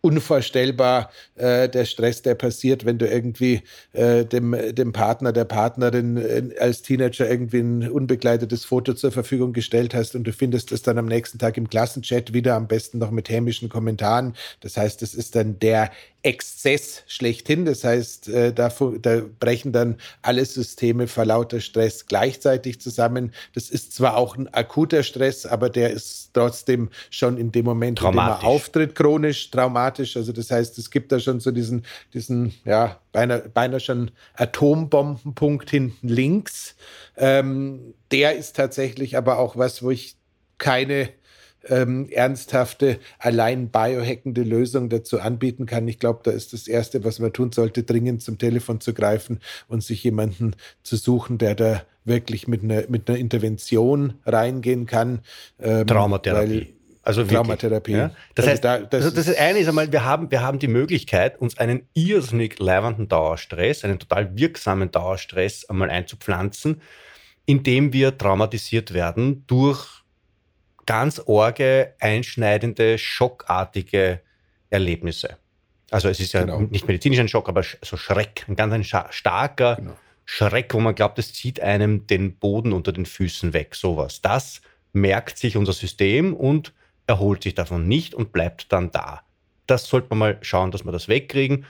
[0.00, 6.16] unvorstellbar äh, der Stress, der passiert, wenn du irgendwie äh, dem, dem Partner, der Partnerin
[6.16, 10.82] äh, als Teenager irgendwie ein unbegleitetes Foto zur Verfügung gestellt hast und du findest es
[10.82, 14.34] dann am nächsten Tag im Klassenchat wieder, am besten noch mit hämischen Kommentaren.
[14.60, 15.90] Das heißt, es ist dann der
[16.22, 17.64] Exzess schlechthin.
[17.64, 19.87] Das heißt, äh, da, da brechen dann
[20.22, 23.32] alle Systeme vor lauter Stress gleichzeitig zusammen.
[23.54, 28.00] Das ist zwar auch ein akuter Stress, aber der ist trotzdem schon in dem Moment,
[28.00, 30.16] in dem er auftritt, chronisch traumatisch.
[30.16, 35.70] Also das heißt, es gibt da schon so diesen, diesen ja, beinahe, beinahe schon Atombombenpunkt
[35.70, 36.76] hinten links.
[37.16, 40.16] Ähm, der ist tatsächlich aber auch was, wo ich
[40.58, 41.10] keine
[41.68, 45.88] ähm, ernsthafte, allein biohackende Lösung dazu anbieten kann.
[45.88, 49.40] Ich glaube, da ist das Erste, was man tun sollte, dringend zum Telefon zu greifen
[49.68, 55.20] und sich jemanden zu suchen, der da wirklich mit einer, mit einer Intervention reingehen kann.
[55.60, 56.74] Ähm, Traumatherapie.
[57.02, 57.92] Also Traumatherapie.
[57.92, 58.10] Ja?
[58.34, 60.68] Das also heißt, da, das, also das eine ist einmal, wir haben, wir haben die
[60.68, 66.82] Möglichkeit, uns einen irrsinnig leibenden Dauerstress, einen total wirksamen Dauerstress einmal einzupflanzen,
[67.46, 69.97] indem wir traumatisiert werden durch
[70.88, 74.22] ganz orge, einschneidende, schockartige
[74.70, 75.36] Erlebnisse.
[75.90, 76.60] Also es ist ja genau.
[76.60, 79.96] nicht medizinisch ein Schock, aber so Schreck, ein ganz ein starker genau.
[80.24, 84.22] Schreck, wo man glaubt, es zieht einem den Boden unter den Füßen weg, sowas.
[84.22, 84.62] Das
[84.94, 86.72] merkt sich unser System und
[87.06, 89.20] erholt sich davon nicht und bleibt dann da.
[89.66, 91.66] Das sollte man mal schauen, dass wir das wegkriegen.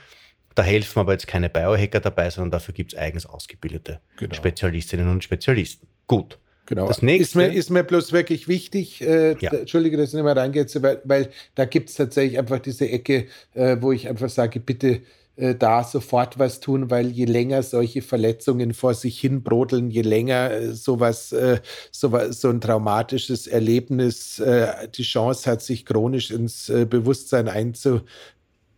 [0.55, 4.33] Da helfen aber jetzt keine Biohacker dabei, sondern dafür gibt es eigens ausgebildete genau.
[4.33, 5.87] Spezialistinnen und Spezialisten.
[6.07, 6.39] Gut.
[6.69, 6.87] Genau.
[6.87, 9.51] Das nächste, ist, mir, ist mir bloß wirklich wichtig, äh, ja.
[9.51, 13.25] Entschuldige, dass ich nicht mehr reingehe, weil, weil da gibt es tatsächlich einfach diese Ecke,
[13.55, 15.01] äh, wo ich einfach sage, bitte
[15.35, 20.03] äh, da sofort was tun, weil je länger solche Verletzungen vor sich hin brodeln, je
[20.03, 26.29] länger äh, sowas, äh, sowas, so ein traumatisches Erlebnis äh, die Chance hat, sich chronisch
[26.29, 28.01] ins Bewusstsein einzu,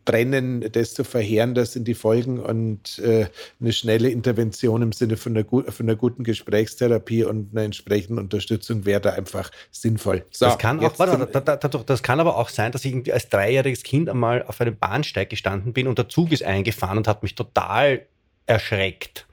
[0.06, 3.28] brennen, desto verheerender sind die Folgen und äh,
[3.60, 8.86] eine schnelle Intervention im Sinne von einer, von einer, guten Gesprächstherapie und einer entsprechenden Unterstützung
[8.86, 10.26] wäre da einfach sinnvoll.
[10.32, 13.14] So, das, kann auch, warte, da, da, das kann aber auch sein, dass ich irgendwie
[13.14, 17.08] als dreijähriges Kind einmal auf einem Bahnsteig gestanden bin und der Zug ist eingefahren und
[17.08, 18.06] hat mich total
[18.46, 19.28] erschreckt.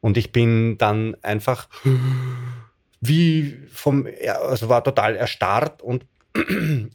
[0.00, 1.68] Und ich bin dann einfach
[3.00, 4.06] wie vom,
[4.42, 6.04] also war total erstarrt und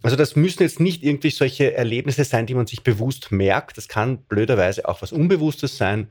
[0.02, 3.78] also das müssen jetzt nicht irgendwie solche Erlebnisse sein, die man sich bewusst merkt.
[3.78, 6.10] Das kann blöderweise auch was Unbewusstes sein.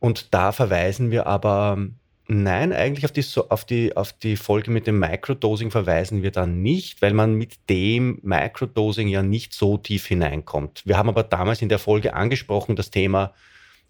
[0.00, 1.78] Und da verweisen wir aber,
[2.26, 6.62] nein, eigentlich auf die, auf die, auf die Folge mit dem Microdosing verweisen wir dann
[6.62, 10.82] nicht, weil man mit dem Microdosing ja nicht so tief hineinkommt.
[10.84, 13.32] Wir haben aber damals in der Folge angesprochen, das Thema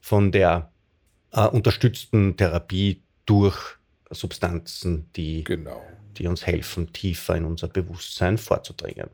[0.01, 0.71] von der
[1.33, 3.59] äh, unterstützten Therapie durch
[4.11, 5.83] Substanzen, die genau
[6.15, 9.09] die uns helfen, tiefer in unser Bewusstsein vorzudringen.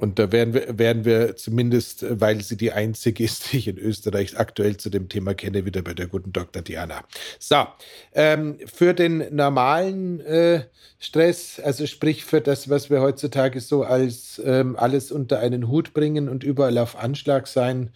[0.00, 3.78] Und da werden wir, werden wir zumindest, weil sie die einzige ist, die ich in
[3.78, 6.62] Österreich aktuell zu dem Thema kenne, wieder bei der guten Dr.
[6.62, 7.04] Diana.
[7.38, 7.66] So,
[8.14, 10.64] ähm, für den normalen äh,
[11.00, 15.92] Stress, also sprich für das, was wir heutzutage so als ähm, alles unter einen Hut
[15.94, 17.90] bringen und überall auf Anschlag sein,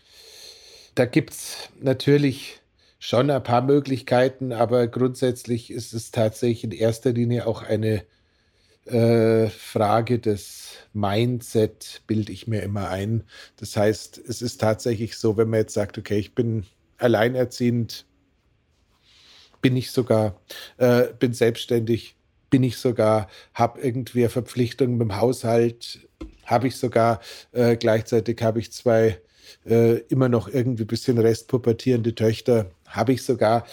[0.95, 2.62] da gibt es natürlich
[3.05, 8.05] schon ein paar Möglichkeiten, aber grundsätzlich ist es tatsächlich in erster Linie auch eine
[8.85, 13.25] äh, Frage des Mindset, bilde ich mir immer ein.
[13.57, 16.65] Das heißt, es ist tatsächlich so, wenn man jetzt sagt, okay, ich bin
[16.99, 18.07] alleinerziehend,
[19.61, 20.41] bin ich sogar,
[20.77, 22.15] äh, bin selbstständig,
[22.51, 26.09] bin ich sogar, habe irgendwie Verpflichtungen mit dem Haushalt,
[26.45, 27.19] habe ich sogar,
[27.51, 29.21] äh, gleichzeitig habe ich zwei
[29.65, 33.67] äh, immer noch irgendwie ein bisschen restpubertierende Töchter, habe ich sogar.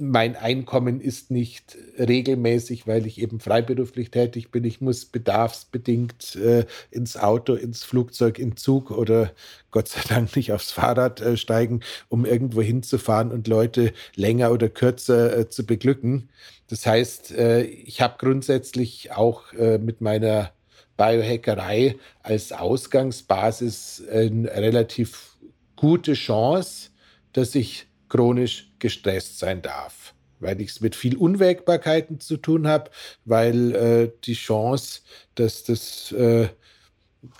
[0.00, 4.62] Mein Einkommen ist nicht regelmäßig, weil ich eben freiberuflich tätig bin.
[4.62, 9.32] Ich muss bedarfsbedingt äh, ins Auto, ins Flugzeug, in Zug oder
[9.72, 14.68] Gott sei Dank nicht aufs Fahrrad äh, steigen, um irgendwo hinzufahren und Leute länger oder
[14.68, 16.28] kürzer äh, zu beglücken.
[16.68, 20.52] Das heißt, äh, ich habe grundsätzlich auch mit meiner
[20.98, 25.38] Biohackerei als Ausgangsbasis eine relativ
[25.76, 26.90] gute Chance,
[27.32, 32.90] dass ich chronisch gestresst sein darf, weil ich es mit viel Unwägbarkeiten zu tun habe,
[33.24, 35.00] weil äh, die Chance,
[35.34, 36.48] dass das äh,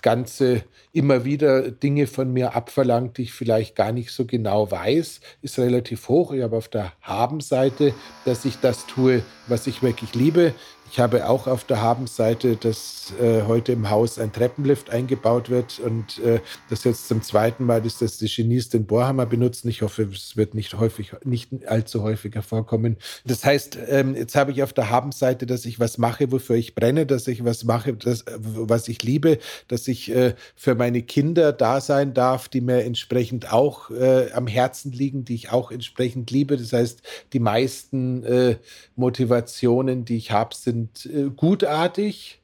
[0.01, 5.21] Ganze immer wieder Dinge von mir abverlangt, die ich vielleicht gar nicht so genau weiß,
[5.41, 6.33] ist relativ hoch.
[6.33, 7.93] Ich habe auf der Haben-Seite,
[8.25, 10.53] dass ich das tue, was ich wirklich liebe.
[10.91, 15.79] Ich habe auch auf der Habenseite, dass äh, heute im Haus ein Treppenlift eingebaut wird
[15.79, 19.69] und äh, das jetzt zum zweiten Mal ist, dass die Genies den Bohrhammer benutzen.
[19.69, 22.97] Ich hoffe, es wird nicht häufig, nicht allzu häufiger vorkommen.
[23.23, 26.73] Das heißt, ähm, jetzt habe ich auf der Habenseite, dass ich was mache, wofür ich
[26.73, 31.53] brenne, dass ich was mache, das, was ich liebe, dass ich äh, für meine Kinder
[31.53, 36.31] da sein darf, die mir entsprechend auch äh, am Herzen liegen, die ich auch entsprechend
[36.31, 36.57] liebe.
[36.57, 38.55] Das heißt, die meisten äh,
[38.95, 42.41] Motivationen, die ich habe, sind sind äh, gutartig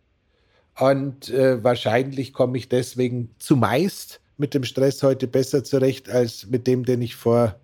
[0.79, 6.67] und äh, wahrscheinlich komme ich deswegen zumeist mit dem Stress heute besser zurecht als mit
[6.67, 7.55] dem, den ich vor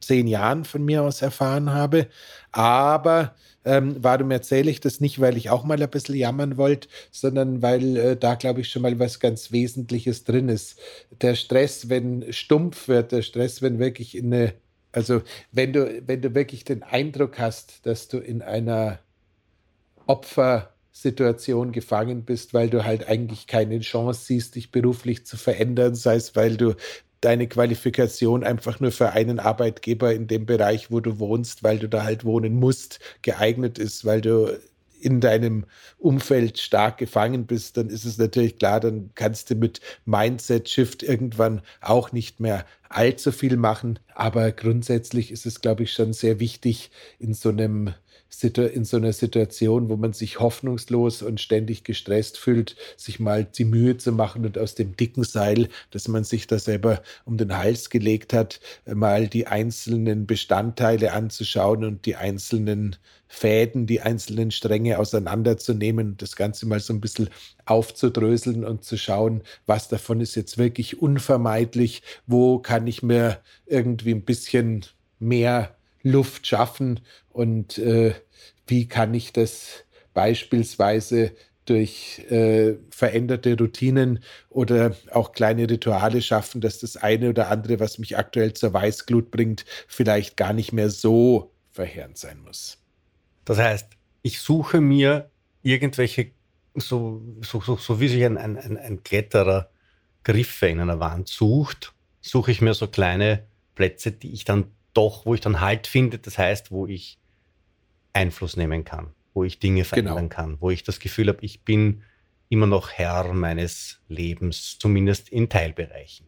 [0.00, 2.06] zehn Jahren von mir aus erfahren habe.
[2.52, 6.88] Aber ähm, warum erzähle ich das nicht, weil ich auch mal ein bisschen jammern wollte,
[7.10, 10.78] sondern weil äh, da, glaube ich, schon mal was ganz Wesentliches drin ist.
[11.20, 14.54] Der Stress, wenn stumpf wird, der Stress, wenn wirklich in eine,
[14.92, 15.20] also
[15.52, 19.00] wenn du, wenn du wirklich den Eindruck hast, dass du in einer
[20.08, 26.16] Opfersituation gefangen bist, weil du halt eigentlich keine Chance siehst, dich beruflich zu verändern, sei
[26.16, 26.74] es, weil du
[27.20, 31.88] deine Qualifikation einfach nur für einen Arbeitgeber in dem Bereich, wo du wohnst, weil du
[31.88, 34.58] da halt wohnen musst, geeignet ist, weil du
[35.00, 35.64] in deinem
[35.98, 41.62] Umfeld stark gefangen bist, dann ist es natürlich klar, dann kannst du mit Mindset-Shift irgendwann
[41.80, 44.00] auch nicht mehr allzu viel machen.
[44.14, 47.94] Aber grundsätzlich ist es, glaube ich, schon sehr wichtig, in so einem
[48.40, 53.64] in so einer Situation, wo man sich hoffnungslos und ständig gestresst fühlt, sich mal die
[53.64, 57.56] Mühe zu machen und aus dem dicken Seil, das man sich da selber um den
[57.56, 62.96] Hals gelegt hat, mal die einzelnen Bestandteile anzuschauen und die einzelnen
[63.28, 67.28] Fäden, die einzelnen Stränge auseinanderzunehmen das Ganze mal so ein bisschen
[67.66, 74.12] aufzudröseln und zu schauen, was davon ist jetzt wirklich unvermeidlich, wo kann ich mir irgendwie
[74.12, 74.86] ein bisschen
[75.18, 78.14] mehr Luft schaffen und äh,
[78.66, 79.84] wie kann ich das
[80.14, 81.32] beispielsweise
[81.64, 87.98] durch äh, veränderte Routinen oder auch kleine Rituale schaffen, dass das eine oder andere, was
[87.98, 92.78] mich aktuell zur Weißglut bringt, vielleicht gar nicht mehr so verheerend sein muss.
[93.44, 93.88] Das heißt,
[94.22, 95.30] ich suche mir
[95.62, 96.30] irgendwelche,
[96.74, 99.70] so, so, so, so wie sich ein, ein, ein Kletterer
[100.24, 105.24] Griffe in einer Wand sucht, suche ich mir so kleine Plätze, die ich dann doch,
[105.24, 107.20] wo ich dann Halt finde, das heißt, wo ich
[108.12, 110.28] Einfluss nehmen kann, wo ich Dinge verändern genau.
[110.28, 112.02] kann, wo ich das Gefühl habe, ich bin
[112.48, 116.26] immer noch Herr meines Lebens, zumindest in Teilbereichen.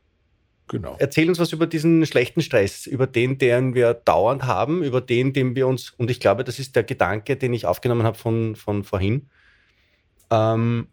[0.68, 0.94] Genau.
[1.00, 5.32] Erzähl uns was über diesen schlechten Stress, über den, den wir dauernd haben, über den,
[5.32, 8.54] den wir uns, und ich glaube, das ist der Gedanke, den ich aufgenommen habe von,
[8.54, 9.30] von vorhin,
[10.30, 10.86] ähm,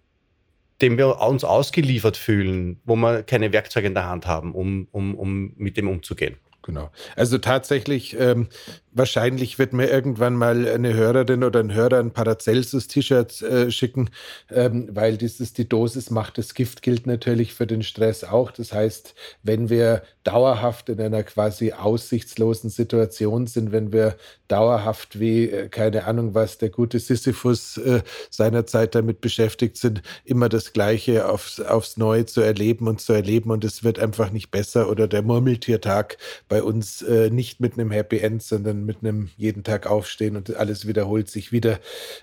[0.82, 5.14] dem wir uns ausgeliefert fühlen, wo wir keine Werkzeuge in der Hand haben, um, um,
[5.14, 6.38] um mit dem umzugehen.
[6.68, 6.92] Genau.
[7.16, 8.50] Also tatsächlich ähm,
[8.98, 14.10] wahrscheinlich wird mir irgendwann mal eine Hörerin oder ein Hörer ein Paracelsus-T-Shirt äh, schicken,
[14.52, 18.52] ähm, weil dieses die Dosis macht das Gift gilt natürlich für den Stress auch.
[18.52, 25.50] Das heißt, wenn wir dauerhaft in einer quasi aussichtslosen Situation sind, wenn wir dauerhaft wie,
[25.50, 31.30] äh, keine Ahnung was, der gute Sisyphus äh, seinerzeit damit beschäftigt sind, immer das Gleiche
[31.30, 35.08] aufs, aufs Neue zu erleben und zu erleben und es wird einfach nicht besser oder
[35.08, 36.18] der Murmeltiertag
[36.50, 40.56] bei uns äh, nicht mit einem Happy End, sondern mit einem jeden Tag aufstehen und
[40.56, 41.80] alles wiederholt sich wieder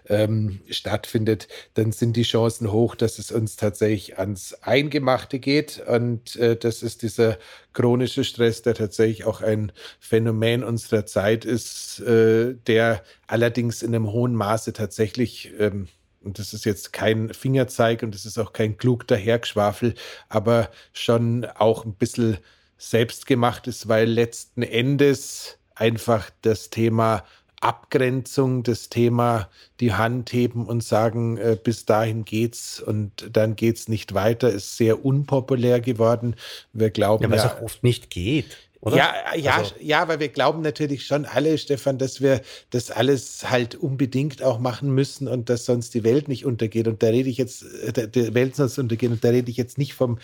[0.08, 5.80] ähm, stattfindet, dann sind die Chancen hoch, dass es uns tatsächlich ans Eingemachte geht.
[5.86, 7.38] Und äh, das ist dieser
[7.72, 14.10] chronische Stress, der tatsächlich auch ein Phänomen unserer Zeit ist, äh, der allerdings in einem
[14.10, 15.86] hohen Maße tatsächlich ähm,
[16.24, 19.94] und das ist jetzt kein Fingerzeig und das ist auch kein klug dahergeschwafel,
[20.30, 22.38] aber schon auch ein bisschen
[22.78, 27.24] selbstgemacht ist, weil letzten Endes einfach das Thema
[27.60, 29.48] Abgrenzung, das Thema
[29.80, 34.76] die Hand heben und sagen, äh, bis dahin geht's und dann geht's nicht weiter, ist
[34.76, 36.36] sehr unpopulär geworden.
[36.74, 38.56] Wir glauben ja, weil ja, es auch oft nicht geht.
[38.84, 38.98] Oder?
[38.98, 39.74] Ja, ja, also.
[39.80, 44.58] ja, weil wir glauben natürlich schon alle, Stefan, dass wir das alles halt unbedingt auch
[44.58, 46.86] machen müssen und dass sonst die Welt nicht untergeht.
[46.86, 49.10] Und da rede ich jetzt, äh, die Welt sonst untergeht.
[49.10, 50.18] Und da rede ich jetzt nicht vom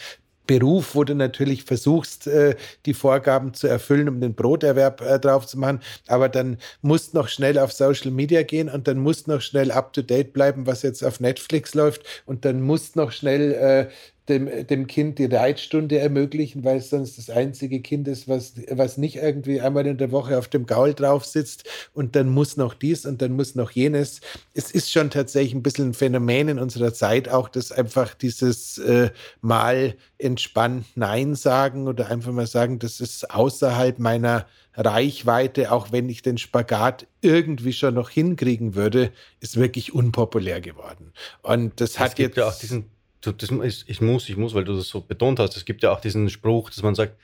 [0.51, 5.47] Beruf, wo du natürlich versuchst, äh, die Vorgaben zu erfüllen, um den Broterwerb äh, drauf
[5.47, 5.79] zu machen.
[6.09, 9.93] Aber dann musst noch schnell auf Social Media gehen und dann musst noch schnell up
[9.93, 12.03] to date bleiben, was jetzt auf Netflix läuft.
[12.27, 13.91] Und dann musst noch schnell äh,
[14.31, 18.97] dem, dem Kind die Reitstunde ermöglichen, weil es sonst das einzige Kind ist, was, was
[18.97, 22.73] nicht irgendwie einmal in der Woche auf dem Gaul drauf sitzt und dann muss noch
[22.73, 24.21] dies und dann muss noch jenes.
[24.55, 28.79] Es ist schon tatsächlich ein bisschen ein Phänomen in unserer Zeit auch, dass einfach dieses
[28.79, 29.11] äh,
[29.43, 36.09] mal entspannt Nein sagen oder einfach mal sagen, das ist außerhalb meiner Reichweite, auch wenn
[36.09, 41.13] ich den Spagat irgendwie schon noch hinkriegen würde, ist wirklich unpopulär geworden.
[41.43, 42.87] Und das es hat jetzt ja auch diesen
[43.21, 45.57] das ist, ich muss, ich muss, weil du das so betont hast.
[45.57, 47.17] Es gibt ja auch diesen Spruch, dass man sagt,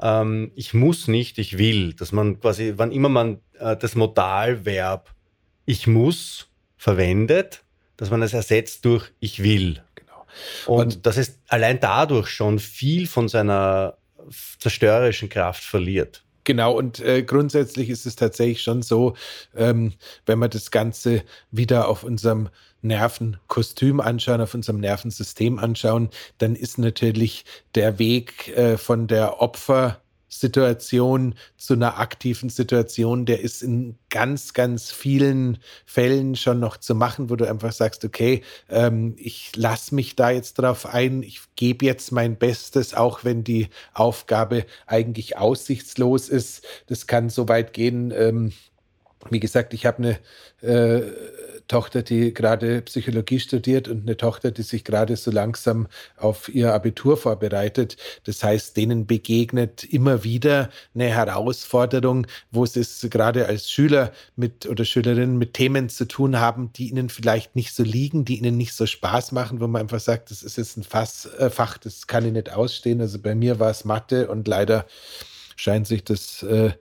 [0.00, 1.94] ähm, ich muss nicht, ich will.
[1.94, 5.14] Dass man quasi, wann immer man äh, das Modalverb
[5.66, 7.64] ich muss verwendet,
[7.96, 9.82] dass man es ersetzt durch ich will.
[9.94, 10.26] Genau.
[10.66, 13.98] Und, Und dass es allein dadurch schon viel von seiner
[14.58, 16.24] zerstörerischen Kraft verliert.
[16.46, 19.14] Genau, und äh, grundsätzlich ist es tatsächlich schon so,
[19.56, 19.94] ähm,
[20.26, 22.50] wenn wir das Ganze wieder auf unserem
[22.82, 30.00] Nervenkostüm anschauen, auf unserem Nervensystem anschauen, dann ist natürlich der Weg äh, von der Opfer-
[30.28, 36.94] Situation zu einer aktiven Situation, der ist in ganz, ganz vielen Fällen schon noch zu
[36.94, 41.40] machen, wo du einfach sagst, okay, ähm, ich lasse mich da jetzt drauf ein, ich
[41.54, 46.64] gebe jetzt mein Bestes, auch wenn die Aufgabe eigentlich aussichtslos ist.
[46.86, 48.12] Das kann so weit gehen.
[48.16, 48.52] Ähm,
[49.30, 50.18] wie gesagt, ich habe
[50.62, 51.02] eine äh,
[51.68, 56.72] Tochter, die gerade Psychologie studiert und eine Tochter, die sich gerade so langsam auf ihr
[56.72, 57.96] Abitur vorbereitet.
[58.24, 64.66] Das heißt, denen begegnet immer wieder eine Herausforderung, wo sie es gerade als Schüler mit
[64.66, 68.56] oder Schülerinnen mit Themen zu tun haben, die ihnen vielleicht nicht so liegen, die ihnen
[68.56, 71.78] nicht so Spaß machen, wo man einfach sagt, das ist jetzt ein Fass, äh, Fach,
[71.78, 73.00] das kann ich nicht ausstehen.
[73.00, 74.86] Also bei mir war es Mathe und leider
[75.56, 76.72] scheint sich das äh,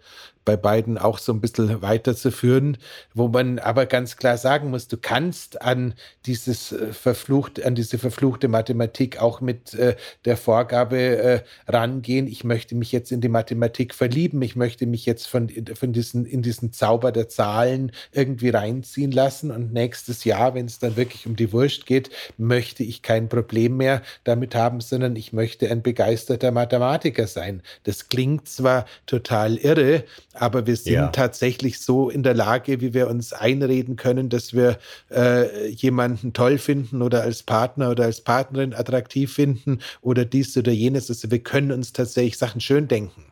[0.45, 2.77] bei beiden auch so ein bisschen weiterzuführen,
[3.13, 7.97] wo man aber ganz klar sagen muss, du kannst an dieses äh, verfluchte, an diese
[7.97, 12.27] verfluchte Mathematik auch mit äh, der Vorgabe äh, rangehen.
[12.27, 14.41] Ich möchte mich jetzt in die Mathematik verlieben.
[14.43, 19.49] Ich möchte mich jetzt von, von diesen, in diesen Zauber der Zahlen irgendwie reinziehen lassen.
[19.49, 23.77] Und nächstes Jahr, wenn es dann wirklich um die Wurst geht, möchte ich kein Problem
[23.77, 27.63] mehr damit haben, sondern ich möchte ein begeisterter Mathematiker sein.
[27.83, 30.03] Das klingt zwar total irre,
[30.35, 31.07] aber wir sind ja.
[31.07, 34.77] tatsächlich so in der Lage, wie wir uns einreden können, dass wir
[35.09, 40.71] äh, jemanden toll finden oder als Partner oder als Partnerin attraktiv finden oder dies oder
[40.71, 41.09] jenes.
[41.09, 43.25] Also wir können uns tatsächlich Sachen schön denken.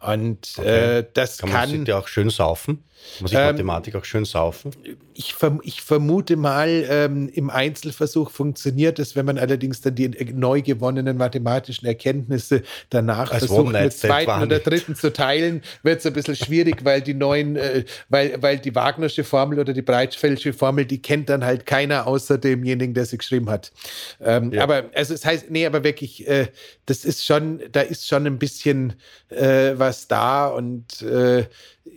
[0.00, 0.98] Und okay.
[0.98, 1.50] äh, das kann.
[1.50, 2.84] kann man ja auch schön saufen.
[3.20, 4.70] Muss ich ähm, Mathematik auch schön saufen?
[5.14, 10.08] Ich, verm ich vermute mal, ähm, im Einzelversuch funktioniert es, wenn man allerdings dann die
[10.32, 16.06] neu gewonnenen mathematischen Erkenntnisse danach Als versucht, mit zweiten oder dritten zu teilen, wird es
[16.06, 20.52] ein bisschen schwierig, weil die neuen, äh, weil, weil die Wagnersche Formel oder die Breitfeldsche
[20.52, 23.72] Formel, die kennt dann halt keiner außer demjenigen, der sie geschrieben hat.
[24.20, 24.62] Ähm, ja.
[24.62, 26.48] Aber also es heißt, nee, aber wirklich, äh,
[26.86, 28.94] das ist schon, da ist schon ein bisschen
[29.28, 31.48] äh, was da und äh,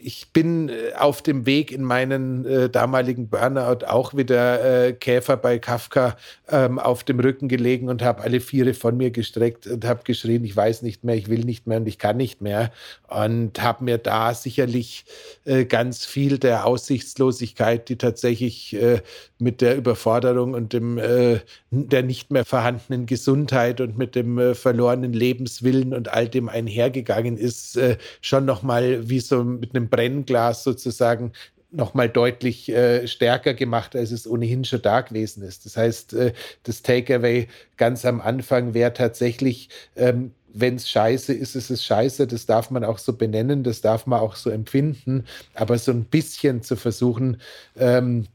[0.01, 5.37] ich bin äh, auf dem Weg in meinen äh, damaligen Burnout auch wieder äh, Käfer
[5.37, 6.15] bei Kafka
[6.49, 10.43] ähm, auf dem Rücken gelegen und habe alle Viere von mir gestreckt und habe geschrien,
[10.43, 12.71] ich weiß nicht mehr, ich will nicht mehr und ich kann nicht mehr.
[13.07, 15.05] Und habe mir da sicherlich
[15.45, 19.01] äh, ganz viel der Aussichtslosigkeit, die tatsächlich äh,
[19.39, 21.39] mit der Überforderung und dem, äh,
[21.71, 27.79] der nicht mehr vorhandenen Gesundheit und mit dem verlorenen Lebenswillen und all dem einhergegangen ist,
[28.21, 31.33] schon nochmal wie so mit einem Brennglas sozusagen
[31.71, 35.65] nochmal deutlich äh, stärker gemacht, als es ohnehin schon da gewesen ist.
[35.65, 37.47] Das heißt, äh, das Takeaway
[37.77, 42.25] ganz am Anfang wäre tatsächlich, ähm, wenn es scheiße ist, ist es scheiße.
[42.25, 45.25] Das darf man auch so benennen, das darf man auch so empfinden.
[45.53, 47.37] Aber so ein bisschen zu versuchen,
[47.77, 48.27] ähm,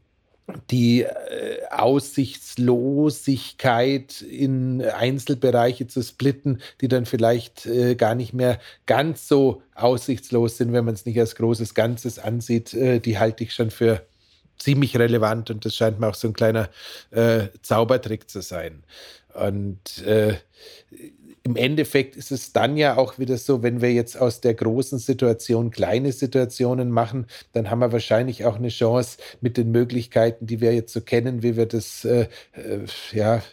[0.69, 9.27] die äh, Aussichtslosigkeit in Einzelbereiche zu splitten, die dann vielleicht äh, gar nicht mehr ganz
[9.27, 13.53] so aussichtslos sind, wenn man es nicht als großes Ganzes ansieht, äh, die halte ich
[13.53, 14.05] schon für
[14.57, 16.69] ziemlich relevant und das scheint mir auch so ein kleiner
[17.11, 18.83] äh, Zaubertrick zu sein.
[19.33, 20.35] Und äh,
[21.45, 24.97] im Endeffekt ist es dann ja auch wieder so, wenn wir jetzt aus der großen
[24.97, 30.59] Situation kleine Situationen machen, dann haben wir wahrscheinlich auch eine Chance mit den Möglichkeiten, die
[30.59, 32.79] wir jetzt so kennen, wie wir das äh, äh,
[33.11, 33.43] ja,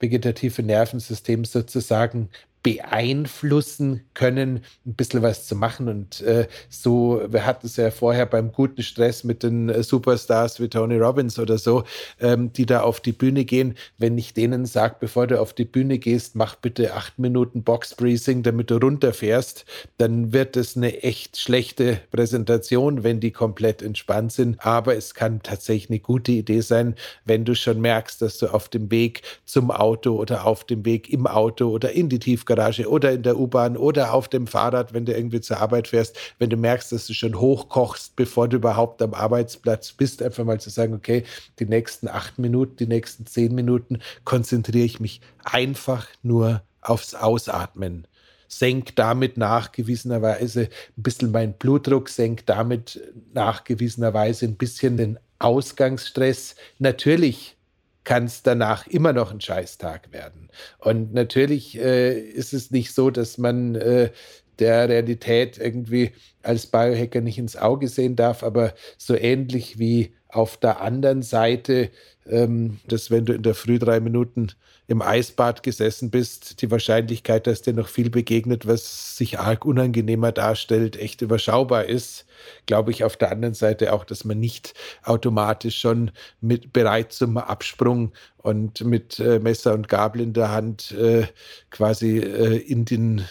[0.00, 2.30] vegetative Nervensystem sozusagen
[2.64, 5.86] beeinflussen können, ein bisschen was zu machen.
[5.86, 10.60] Und äh, so, wir hatten es ja vorher beim guten Stress mit den äh, Superstars
[10.60, 11.84] wie Tony Robbins oder so,
[12.20, 13.74] ähm, die da auf die Bühne gehen.
[13.98, 18.42] Wenn ich denen sage, bevor du auf die Bühne gehst, mach bitte acht Minuten Box-Breathing,
[18.42, 19.66] damit du runterfährst,
[19.98, 24.64] dann wird es eine echt schlechte Präsentation, wenn die komplett entspannt sind.
[24.64, 26.94] Aber es kann tatsächlich eine gute Idee sein,
[27.26, 31.10] wenn du schon merkst, dass du auf dem Weg zum Auto oder auf dem Weg
[31.10, 34.94] im Auto oder in die Tiefgarage Tiefgarage oder in der U-Bahn oder auf dem Fahrrad,
[34.94, 38.56] wenn du irgendwie zur Arbeit fährst, wenn du merkst, dass du schon hochkochst, bevor du
[38.56, 41.24] überhaupt am Arbeitsplatz bist, einfach mal zu sagen, okay,
[41.58, 48.06] die nächsten acht Minuten, die nächsten zehn Minuten konzentriere ich mich einfach nur aufs Ausatmen
[48.46, 53.00] senkt damit nachgewiesenerweise ein bisschen meinen Blutdruck, senkt damit
[53.32, 56.54] nachgewiesenerweise ein bisschen den Ausgangsstress.
[56.78, 57.56] Natürlich
[58.04, 60.48] kann es danach immer noch ein Scheißtag werden.
[60.78, 64.10] Und natürlich äh, ist es nicht so, dass man äh,
[64.58, 66.12] der Realität irgendwie
[66.42, 71.90] als Biohacker nicht ins Auge sehen darf, aber so ähnlich wie auf der anderen Seite,
[72.26, 74.48] dass wenn du in der Früh drei Minuten
[74.86, 80.30] im Eisbad gesessen bist, die Wahrscheinlichkeit, dass dir noch viel begegnet, was sich arg unangenehmer
[80.30, 82.26] darstellt, echt überschaubar ist.
[82.66, 86.10] Glaube ich auf der anderen Seite auch, dass man nicht automatisch schon
[86.40, 91.26] mit bereit zum Absprung und mit äh, Messer und Gabel in der Hand äh,
[91.70, 93.24] quasi äh, in den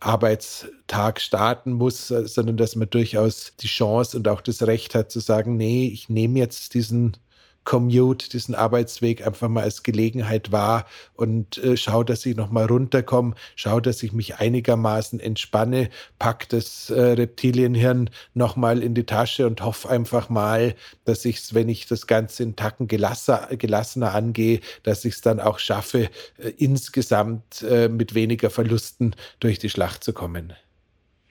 [0.00, 5.20] Arbeitstag starten muss, sondern dass man durchaus die Chance und auch das Recht hat zu
[5.20, 7.16] sagen, nee, ich nehme jetzt diesen
[7.64, 13.34] Commute, diesen Arbeitsweg einfach mal als Gelegenheit wahr und äh, schaue, dass ich nochmal runterkomme,
[13.54, 19.62] schaue, dass ich mich einigermaßen entspanne, pack das äh, Reptilienhirn nochmal in die Tasche und
[19.62, 24.60] hoffe einfach mal, dass ich es, wenn ich das Ganze in Tacken gelasser, gelassener angehe,
[24.82, 30.02] dass ich es dann auch schaffe, äh, insgesamt äh, mit weniger Verlusten durch die Schlacht
[30.02, 30.54] zu kommen.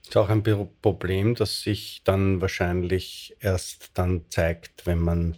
[0.09, 0.43] Ist auch ein
[0.81, 5.37] Problem, das sich dann wahrscheinlich erst dann zeigt, wenn man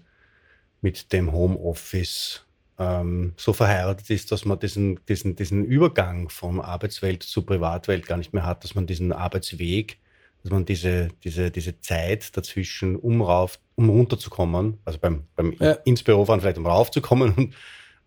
[0.82, 2.45] mit dem Homeoffice
[2.79, 8.17] ähm, so verheiratet ist, dass man diesen, diesen, diesen Übergang von Arbeitswelt zu Privatwelt gar
[8.17, 9.99] nicht mehr hat, dass man diesen Arbeitsweg,
[10.41, 15.73] dass man diese, diese, diese Zeit dazwischen, um, rauf, um runterzukommen, also beim, beim ja.
[15.86, 17.53] ins Büro fahren vielleicht um raufzukommen und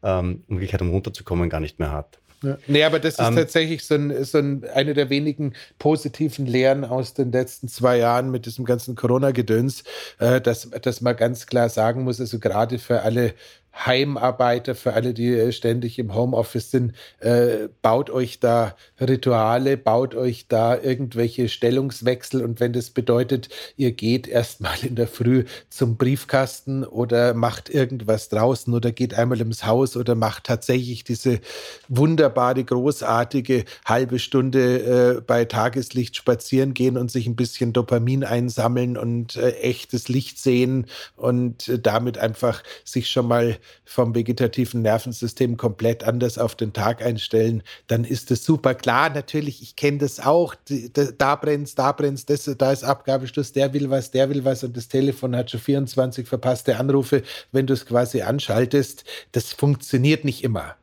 [0.03, 2.18] ähm, umgekehrt um runterzukommen, gar nicht mehr hat.
[2.45, 2.59] Ja.
[2.67, 6.85] Nee, aber das ist ähm, tatsächlich so, ein, so ein, eine der wenigen positiven Lehren
[6.85, 9.85] aus den letzten zwei Jahren mit diesem ganzen Corona-Gedöns,
[10.19, 13.35] äh, dass, dass man ganz klar sagen muss, also gerade für alle
[13.75, 20.14] Heimarbeiter, für alle, die äh, ständig im Homeoffice sind, äh, baut euch da Rituale, baut
[20.14, 22.43] euch da irgendwelche Stellungswechsel.
[22.43, 28.29] Und wenn das bedeutet, ihr geht erstmal in der Früh zum Briefkasten oder macht irgendwas
[28.29, 31.41] draußen oder geht einmal ins Haus oder macht tatsächlich diese
[31.89, 38.97] wunderbare, großartige halbe Stunde äh, bei Tageslicht spazieren gehen und sich ein bisschen Dopamin einsammeln
[38.97, 45.57] und äh, echtes Licht sehen und äh, damit einfach sich schon mal vom vegetativen Nervensystem
[45.57, 48.75] komplett anders auf den Tag einstellen, dann ist es super.
[48.75, 50.55] Klar, natürlich, ich kenne das auch.
[50.69, 54.77] Da brennt da brennt das, da ist Abgabeschluss, der will was, der will was und
[54.77, 57.23] das Telefon hat schon 24 verpasste Anrufe.
[57.53, 60.77] Wenn du es quasi anschaltest, das funktioniert nicht immer.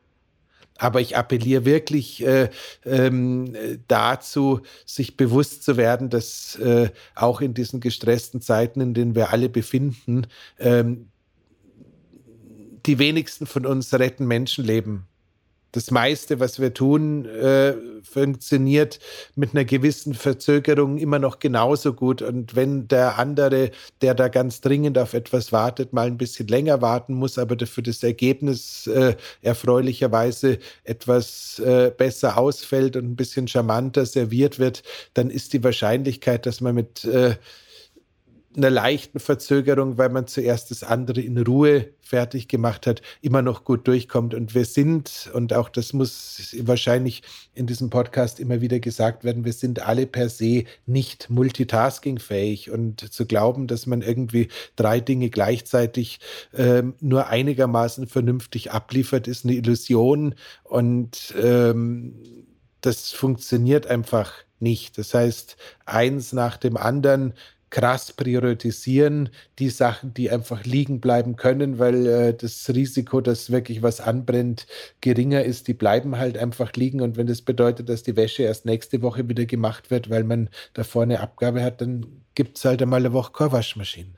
[0.82, 2.50] Aber ich appelliere wirklich äh,
[2.86, 3.56] ähm,
[3.88, 9.32] dazu, sich bewusst zu werden, dass äh, auch in diesen gestressten Zeiten, in denen wir
[9.32, 10.26] alle befinden,
[10.58, 11.11] ähm,
[12.86, 15.06] die wenigsten von uns retten Menschenleben.
[15.74, 19.00] Das meiste, was wir tun, äh, funktioniert
[19.36, 22.22] mit einer gewissen Verzögerung immer noch genauso gut.
[22.22, 23.72] Und wenn der andere,
[24.02, 27.84] der da ganz dringend auf etwas wartet, mal ein bisschen länger warten muss, aber dafür
[27.84, 35.30] das Ergebnis äh, erfreulicherweise etwas äh, besser ausfällt und ein bisschen charmanter serviert wird, dann
[35.30, 37.36] ist die Wahrscheinlichkeit, dass man mit äh,
[38.56, 43.64] einer leichten Verzögerung, weil man zuerst das andere in Ruhe fertig gemacht hat, immer noch
[43.64, 44.34] gut durchkommt.
[44.34, 47.24] Und wir sind, und auch das muss wahrscheinlich
[47.54, 52.72] in diesem Podcast immer wieder gesagt werden, wir sind alle per se nicht multitaskingfähig.
[52.72, 56.20] Und zu glauben, dass man irgendwie drei Dinge gleichzeitig
[56.54, 60.36] ähm, nur einigermaßen vernünftig abliefert, ist eine Illusion.
[60.64, 62.16] Und ähm,
[62.82, 64.98] das funktioniert einfach nicht.
[64.98, 67.34] Das heißt, eins nach dem anderen
[67.72, 73.82] krass priorisieren, die Sachen, die einfach liegen bleiben können, weil äh, das Risiko, dass wirklich
[73.82, 74.68] was anbrennt,
[75.00, 77.02] geringer ist, die bleiben halt einfach liegen.
[77.02, 80.50] Und wenn das bedeutet, dass die Wäsche erst nächste Woche wieder gemacht wird, weil man
[80.74, 82.06] da vorne Abgabe hat, dann
[82.36, 84.14] gibt es halt einmal eine Woche keine Waschmaschine.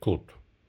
[0.00, 0.22] Gut.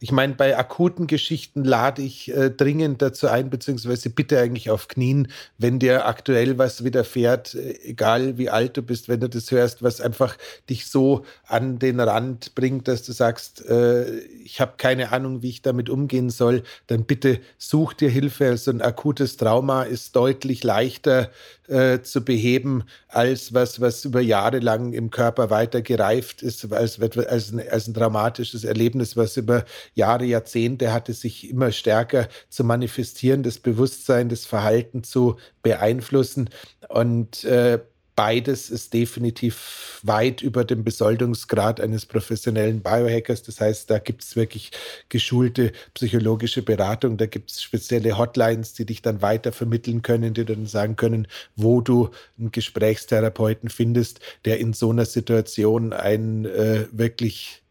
[0.03, 4.89] Ich meine, bei akuten Geschichten lade ich äh, dringend dazu ein, beziehungsweise bitte eigentlich auf
[4.89, 9.49] Knien, wenn dir aktuell was widerfährt, äh, egal wie alt du bist, wenn du das
[9.49, 10.35] hörst, was einfach
[10.69, 15.51] dich so an den Rand bringt, dass du sagst, äh, ich habe keine Ahnung, wie
[15.51, 18.47] ich damit umgehen soll, dann bitte such dir Hilfe.
[18.47, 21.29] Also ein akutes Trauma ist deutlich leichter
[21.67, 26.99] äh, zu beheben als was, was über Jahre lang im Körper weiter gereift ist, als,
[26.99, 32.63] als, ein, als ein dramatisches Erlebnis, was über Jahre, Jahrzehnte hatte, sich immer stärker zu
[32.63, 36.49] manifestieren, das Bewusstsein, das Verhalten zu beeinflussen.
[36.89, 37.79] Und äh,
[38.15, 43.43] beides ist definitiv weit über dem Besoldungsgrad eines professionellen Biohackers.
[43.43, 44.71] Das heißt, da gibt es wirklich
[45.09, 50.45] geschulte psychologische Beratung, da gibt es spezielle Hotlines, die dich dann weiter vermitteln können, die
[50.45, 56.87] dann sagen können, wo du einen Gesprächstherapeuten findest, der in so einer Situation ein äh,
[56.91, 57.63] wirklich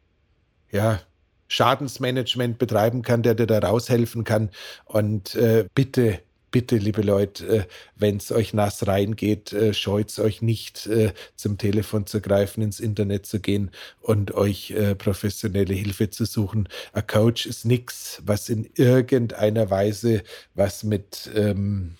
[0.70, 1.00] ja,
[1.48, 4.50] Schadensmanagement betreiben kann, der dir da raushelfen kann.
[4.86, 6.20] Und äh, bitte
[6.52, 7.64] bitte, liebe Leute, äh,
[7.96, 12.78] wenn es euch nass reingeht, äh, scheut euch nicht, äh, zum Telefon zu greifen, ins
[12.78, 16.68] Internet zu gehen und euch professionelle Hilfe zu suchen.
[16.92, 20.22] Ein Coach ist nichts, was in irgendeiner Weise
[20.54, 21.94] was mit ähm,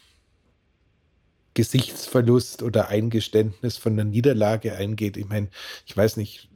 [1.55, 5.17] Gesichtsverlust oder Eingeständnis von einer Niederlage eingeht.
[5.17, 5.49] Ich meine,
[5.87, 6.51] ich weiß nicht,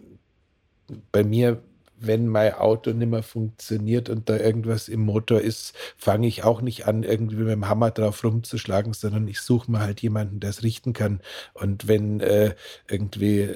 [1.12, 1.62] bei mir
[1.98, 6.60] wenn mein Auto nicht mehr funktioniert und da irgendwas im Motor ist, fange ich auch
[6.60, 10.50] nicht an, irgendwie mit dem Hammer drauf rumzuschlagen, sondern ich suche mir halt jemanden, der
[10.50, 11.20] es richten kann.
[11.54, 12.54] Und wenn äh,
[12.88, 13.54] irgendwie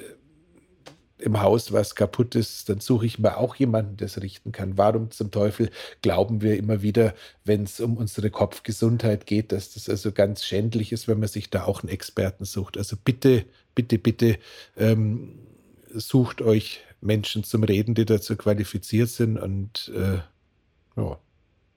[1.21, 4.77] im Haus was kaputt ist, dann suche ich mir auch jemanden, der es richten kann.
[4.77, 5.69] Warum zum Teufel
[6.01, 7.13] glauben wir immer wieder,
[7.45, 11.49] wenn es um unsere Kopfgesundheit geht, dass das also ganz schändlich ist, wenn man sich
[11.49, 12.77] da auch einen Experten sucht.
[12.77, 14.37] Also bitte, bitte, bitte
[14.75, 15.39] ähm,
[15.93, 20.19] sucht euch Menschen zum Reden, die dazu qualifiziert sind und äh,
[20.99, 21.17] ja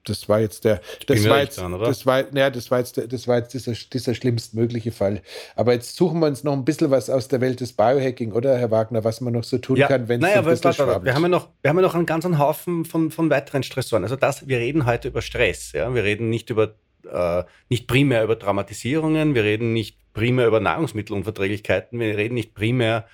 [0.05, 3.29] das war jetzt der, das war jetzt, dran, das war, ja, das war jetzt, das
[3.29, 5.23] war jetzt dieser, dieser schlimmstmögliche Fall.
[5.57, 8.57] Aber jetzt suchen wir uns noch ein bisschen was aus der Welt des Biohacking, oder
[8.59, 11.05] Herr Wagner, was man noch so tun ja, kann, wenn naja, es so ein bisschen
[11.05, 14.05] wir haben ja noch, wir haben ja noch einen ganzen Haufen von, von weiteren Stressoren.
[14.05, 16.75] Also das, wir reden heute über Stress, ja, wir reden nicht über,
[17.11, 22.99] äh, nicht primär über Dramatisierungen, wir reden nicht primär über Nahrungsmittelunverträglichkeiten, wir reden nicht primär
[22.99, 23.09] über,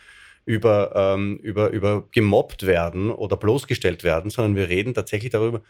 [0.47, 5.61] ähm, über, über gemobbt werden oder bloßgestellt werden, sondern wir reden tatsächlich darüber,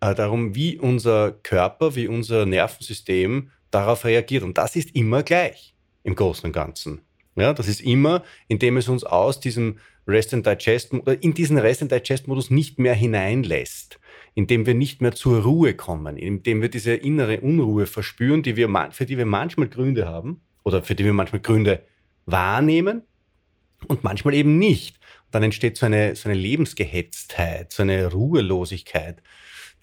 [0.00, 4.42] äh, darum, wie unser Körper, wie unser Nervensystem darauf reagiert.
[4.42, 7.00] Und das ist immer gleich im Großen und Ganzen.
[7.36, 11.82] Ja, das ist immer, indem es uns aus diesem Rest and Digest in diesen Rest
[11.82, 14.00] and Digest Modus nicht mehr hineinlässt,
[14.34, 18.68] indem wir nicht mehr zur Ruhe kommen, indem wir diese innere Unruhe verspüren, die wir,
[18.90, 21.82] für die wir manchmal Gründe haben oder für die wir manchmal Gründe
[22.26, 23.02] wahrnehmen
[23.88, 24.98] und manchmal eben nicht.
[25.30, 29.22] Dann entsteht so eine, so eine Lebensgehetztheit, so eine Ruhelosigkeit,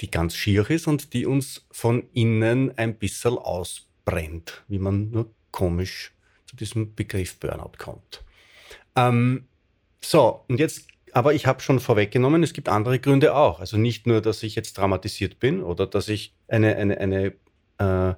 [0.01, 5.33] die ganz schier ist und die uns von innen ein bisschen ausbrennt, wie man nur
[5.51, 6.13] komisch
[6.45, 8.23] zu diesem Begriff Burnout kommt.
[8.95, 9.47] Ähm,
[10.01, 13.59] so, und jetzt, aber ich habe schon vorweggenommen, es gibt andere Gründe auch.
[13.59, 17.33] Also nicht nur, dass ich jetzt traumatisiert bin oder dass ich eine, eine, eine
[17.77, 18.15] äh,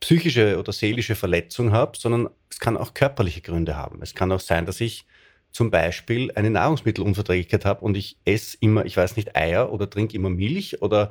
[0.00, 4.00] psychische oder seelische Verletzung habe, sondern es kann auch körperliche Gründe haben.
[4.02, 5.04] Es kann auch sein, dass ich
[5.50, 10.14] zum Beispiel eine Nahrungsmittelunverträglichkeit habe und ich esse immer, ich weiß nicht, Eier oder trinke
[10.16, 11.10] immer Milch oder,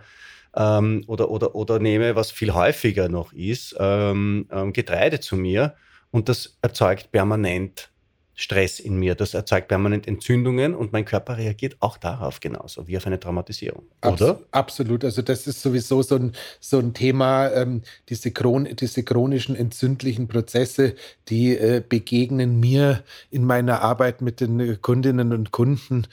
[0.56, 5.76] ähm, oder, oder, oder nehme, was viel häufiger noch ist, ähm, ähm, Getreide zu mir
[6.12, 7.90] und das erzeugt permanent
[8.40, 9.16] Stress in mir.
[9.16, 13.84] Das erzeugt permanent Entzündungen und mein Körper reagiert auch darauf genauso wie auf eine Traumatisierung.
[14.06, 14.30] Oder?
[14.30, 15.04] Abs absolut.
[15.04, 20.28] Also das ist sowieso so ein, so ein Thema, ähm, diese, Chron diese chronischen entzündlichen
[20.28, 20.94] Prozesse,
[21.30, 26.06] die äh, begegnen mir in meiner Arbeit mit den Kundinnen und Kunden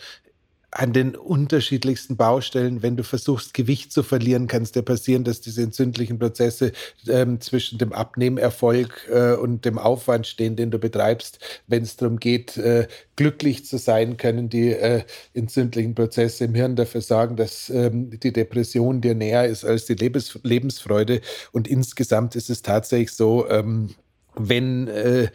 [0.74, 5.40] an den unterschiedlichsten Baustellen, wenn du versuchst, Gewicht zu verlieren, kann es dir passieren, dass
[5.40, 6.72] diese entzündlichen Prozesse
[7.08, 11.38] ähm, zwischen dem Abnehmerfolg äh, und dem Aufwand stehen, den du betreibst.
[11.68, 16.74] Wenn es darum geht, äh, glücklich zu sein, können die äh, entzündlichen Prozesse im Hirn
[16.74, 21.20] dafür sorgen, dass ähm, die Depression dir näher ist als die Lebens Lebensfreude.
[21.52, 23.90] Und insgesamt ist es tatsächlich so, ähm,
[24.36, 25.28] wenn äh,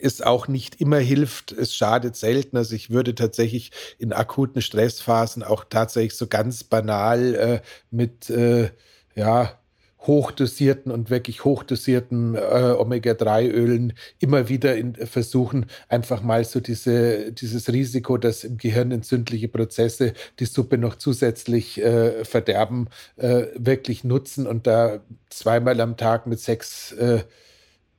[0.00, 2.56] es auch nicht immer hilft, es schadet selten.
[2.56, 8.70] Also ich würde tatsächlich in akuten Stressphasen auch tatsächlich so ganz banal äh, mit äh,
[9.14, 9.58] ja
[10.06, 17.72] hochdosierten und wirklich hochdosierten äh, Omega-3-Ölen immer wieder in, versuchen, einfach mal so diese, dieses
[17.72, 24.46] Risiko, dass im Gehirn entzündliche Prozesse die Suppe noch zusätzlich äh, verderben, äh, wirklich nutzen
[24.46, 25.00] und da
[25.30, 27.20] zweimal am Tag mit sechs äh,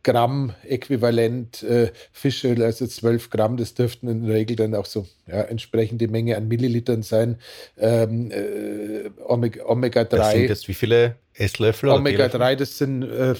[0.03, 5.07] Gramm Äquivalent äh, Fischöl, also 12 Gramm, das dürften in der Regel dann auch so
[5.27, 7.37] ja, entsprechende Menge an Millilitern sein.
[7.77, 10.17] Ähm, äh, Omega, Omega 3.
[10.17, 11.89] Das sind jetzt wie viele Esslöffel?
[11.89, 13.35] Omega 3, das sind, äh,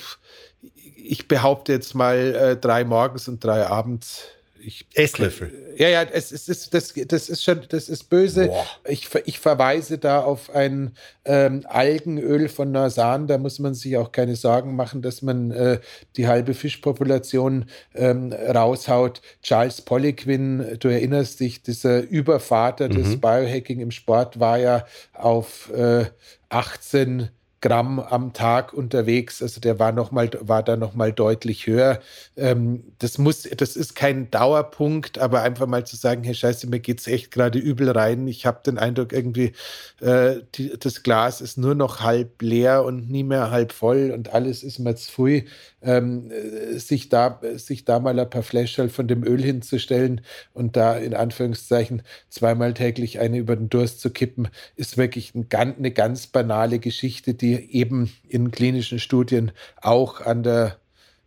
[0.96, 4.30] ich behaupte jetzt mal äh, drei morgens und drei abends
[4.66, 5.52] ich, Esslöffel.
[5.78, 8.52] Ja, ja, es, es ist, das, das ist schon, das ist böse.
[8.88, 10.94] Ich, ich verweise da auf ein
[11.26, 13.28] ähm, Algenöl von Nasan.
[13.28, 15.80] Da muss man sich auch keine Sorgen machen, dass man äh,
[16.16, 19.22] die halbe Fischpopulation ähm, raushaut.
[19.42, 22.96] Charles Poliquin, du erinnerst dich, dieser Übervater mhm.
[22.96, 26.06] des Biohacking im Sport war ja auf äh,
[26.50, 27.30] 18
[27.64, 29.42] Gramm am Tag unterwegs.
[29.42, 32.02] Also der war noch mal, war da noch mal deutlich höher.
[32.36, 36.82] Ähm, das muss, das ist kein Dauerpunkt, aber einfach mal zu sagen, hey Scheiße, mir
[36.82, 38.28] geht's echt gerade übel rein.
[38.28, 39.54] Ich habe den Eindruck irgendwie,
[40.02, 44.34] äh, die, das Glas ist nur noch halb leer und nie mehr halb voll und
[44.34, 45.44] alles ist mir zu früh.
[45.82, 50.20] Ähm, äh, sich da, sich da mal ein paar Fläschchen von dem Öl hinzustellen
[50.54, 55.48] und da in Anführungszeichen zweimal täglich eine über den Durst zu kippen, ist wirklich ein,
[55.50, 59.52] eine ganz banale Geschichte, die eben in klinischen Studien
[59.82, 60.80] auch an der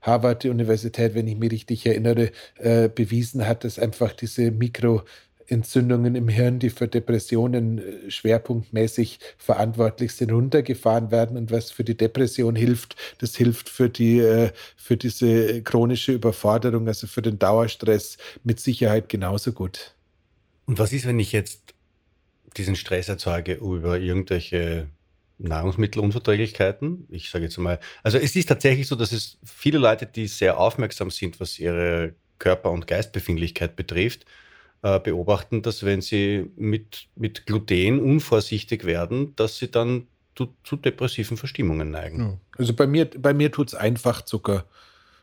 [0.06, 6.60] Harvard-Universität, wenn ich mich richtig erinnere, äh, bewiesen hat, dass einfach diese Mikroentzündungen im Hirn,
[6.60, 11.36] die für Depressionen äh, schwerpunktmäßig verantwortlich sind, runtergefahren werden.
[11.36, 16.86] Und was für die Depression hilft, das hilft für, die, äh, für diese chronische Überforderung,
[16.86, 19.92] also für den Dauerstress mit Sicherheit genauso gut.
[20.66, 21.74] Und was ist, wenn ich jetzt
[22.56, 24.88] diesen Stress erzeuge über irgendwelche
[25.38, 27.06] Nahrungsmittelunverträglichkeiten.
[27.10, 30.58] Ich sage jetzt mal, also es ist tatsächlich so, dass es viele Leute, die sehr
[30.58, 34.24] aufmerksam sind, was ihre Körper- und Geistbefindlichkeit betrifft,
[34.82, 40.76] äh, beobachten, dass wenn sie mit, mit Gluten unvorsichtig werden, dass sie dann zu, zu
[40.76, 42.20] depressiven Verstimmungen neigen.
[42.56, 44.66] Also bei mir, bei mir tut es einfach Zucker.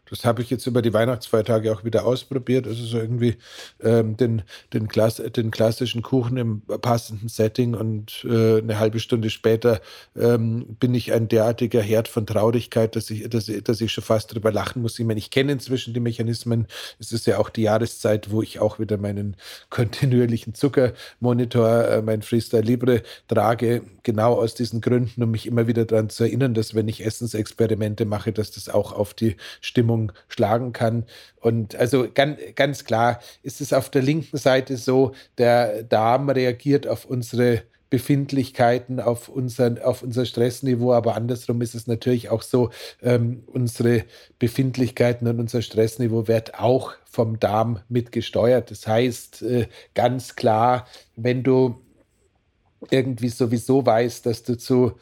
[0.09, 2.67] Das habe ich jetzt über die Weihnachtsfeiertage auch wieder ausprobiert.
[2.67, 3.37] Also so irgendwie
[3.81, 4.43] ähm, den,
[4.73, 9.81] den, Klass den klassischen Kuchen im passenden Setting und äh, eine halbe Stunde später
[10.15, 14.33] ähm, bin ich ein derartiger Herd von Traurigkeit, dass ich, dass, dass ich schon fast
[14.33, 14.99] drüber lachen muss.
[14.99, 16.67] Ich meine, ich kenne inzwischen die Mechanismen.
[16.99, 19.37] Es ist ja auch die Jahreszeit, wo ich auch wieder meinen
[19.69, 25.85] kontinuierlichen Zuckermonitor, äh, mein Freestyle Libre trage, genau aus diesen Gründen, um mich immer wieder
[25.85, 30.11] daran zu erinnern, dass wenn ich Essensexperimente mache, dass das auch auf die Stimmung Stimmung
[30.27, 31.05] schlagen kann.
[31.39, 36.87] Und also ganz, ganz klar ist es auf der linken Seite so, der Darm reagiert
[36.87, 42.71] auf unsere Befindlichkeiten, auf unser, auf unser Stressniveau, aber andersrum ist es natürlich auch so,
[43.03, 44.05] ähm, unsere
[44.39, 48.71] Befindlichkeiten und unser Stressniveau wird auch vom Darm mitgesteuert.
[48.71, 51.81] Das heißt, äh, ganz klar, wenn du
[52.89, 54.93] irgendwie sowieso weißt, dass du zu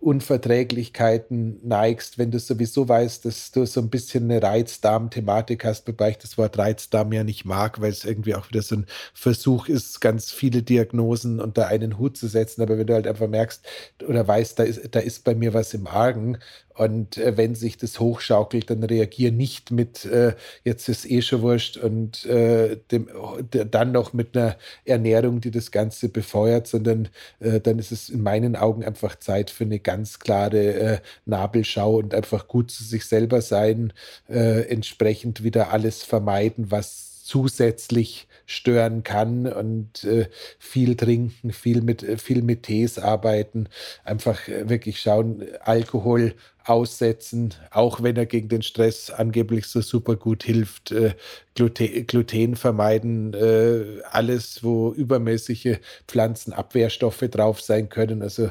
[0.00, 6.10] Unverträglichkeiten neigst, wenn du sowieso weißt, dass du so ein bisschen eine Reizdarm-Thematik hast, wobei
[6.10, 9.66] ich das Wort Reizdarm ja nicht mag, weil es irgendwie auch wieder so ein Versuch
[9.68, 12.62] ist, ganz viele Diagnosen unter einen Hut zu setzen.
[12.62, 13.66] Aber wenn du halt einfach merkst
[14.06, 16.38] oder weißt, da ist, da ist bei mir was im Argen
[16.78, 21.42] und äh, wenn sich das hochschaukelt, dann reagier nicht mit, äh, jetzt ist eh schon
[21.42, 23.08] wurscht und äh, dem,
[23.50, 27.08] dann noch mit einer Ernährung, die das Ganze befeuert, sondern
[27.40, 31.96] äh, dann ist es in meinen Augen einfach Zeit für eine ganz klare äh, Nabelschau
[31.96, 33.92] und einfach gut zu sich selber sein,
[34.28, 42.02] äh, entsprechend wieder alles vermeiden, was zusätzlich stören kann und äh, viel trinken, viel mit,
[42.02, 43.68] äh, viel mit Tees arbeiten,
[44.02, 46.32] einfach äh, wirklich schauen, Alkohol
[46.64, 51.12] aussetzen, auch wenn er gegen den Stress angeblich so super gut hilft, äh,
[51.54, 55.76] Gluten, Gluten, vermeiden, äh, alles, wo übermäßige
[56.06, 58.46] Pflanzenabwehrstoffe drauf sein können, also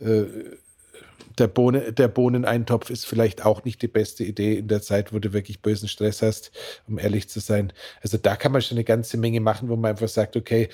[0.00, 0.24] äh,
[1.38, 5.18] der, Bohne, der Bohneneintopf ist vielleicht auch nicht die beste Idee in der Zeit, wo
[5.18, 6.52] du wirklich bösen Stress hast,
[6.86, 7.72] um ehrlich zu sein.
[8.02, 10.68] Also da kann man schon eine ganze Menge machen, wo man einfach sagt, okay,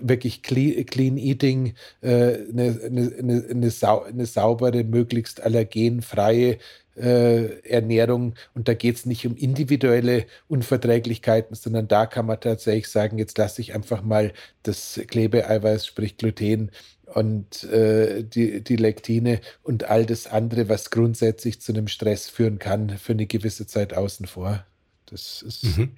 [0.00, 2.08] wirklich clean, clean Eating, äh,
[2.50, 6.58] eine, eine, eine, sau, eine saubere, möglichst allergenfreie
[6.96, 12.88] äh, Ernährung und da geht es nicht um individuelle Unverträglichkeiten, sondern da kann man tatsächlich
[12.88, 14.32] sagen, jetzt lasse ich einfach mal
[14.62, 16.70] das Klebeeiweiß, sprich Gluten,
[17.14, 22.58] und äh, die, die Lektine und all das andere, was grundsätzlich zu einem Stress führen
[22.58, 24.64] kann, für eine gewisse Zeit außen vor.
[25.06, 25.64] Das ist.
[25.64, 25.92] Mhm.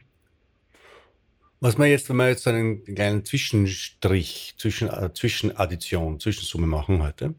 [1.60, 7.34] Was man jetzt, wenn wir jetzt einen kleinen Zwischenstrich, zwischen, äh, Zwischenaddition, Zwischensumme machen heute,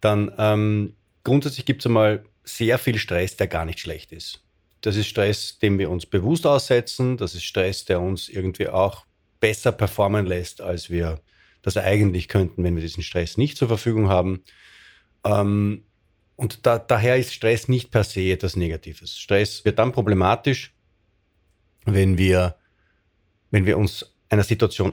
[0.00, 4.42] dann ähm, grundsätzlich gibt es einmal sehr viel Stress, der gar nicht schlecht ist.
[4.80, 7.16] Das ist Stress, dem wir uns bewusst aussetzen.
[7.16, 9.06] Das ist Stress, der uns irgendwie auch
[9.38, 11.20] besser performen lässt, als wir
[11.62, 14.42] das eigentlich könnten, wenn wir diesen Stress nicht zur Verfügung haben.
[15.24, 15.84] Ähm,
[16.36, 19.18] und da, daher ist Stress nicht per se etwas Negatives.
[19.18, 20.74] Stress wird dann problematisch,
[21.84, 22.56] wenn wir,
[23.50, 24.92] wenn wir uns einer Situation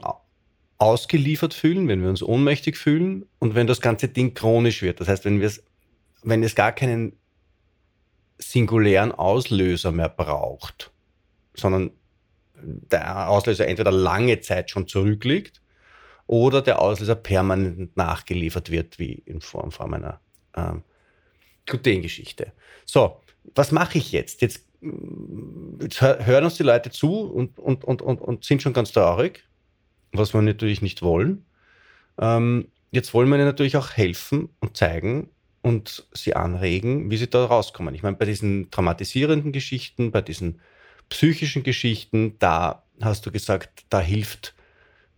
[0.78, 5.00] ausgeliefert fühlen, wenn wir uns ohnmächtig fühlen und wenn das ganze Ding chronisch wird.
[5.00, 5.52] Das heißt, wenn, wir
[6.22, 7.16] wenn es gar keinen
[8.38, 10.92] singulären Auslöser mehr braucht,
[11.54, 11.90] sondern
[12.62, 15.59] der Auslöser entweder lange Zeit schon zurückliegt
[16.30, 20.20] oder der Auslöser permanent nachgeliefert wird, wie in Form von einer
[20.54, 20.84] ähm,
[21.66, 22.52] Glutengeschichte.
[22.86, 23.20] So,
[23.56, 24.40] was mache ich jetzt?
[24.40, 28.92] Jetzt, jetzt hören uns die Leute zu und, und, und, und, und sind schon ganz
[28.92, 29.42] traurig,
[30.12, 31.46] was wir natürlich nicht wollen.
[32.16, 35.30] Ähm, jetzt wollen wir ihnen natürlich auch helfen und zeigen
[35.62, 37.92] und sie anregen, wie sie da rauskommen.
[37.96, 40.60] Ich meine, bei diesen traumatisierenden Geschichten, bei diesen
[41.08, 44.54] psychischen Geschichten, da hast du gesagt, da hilft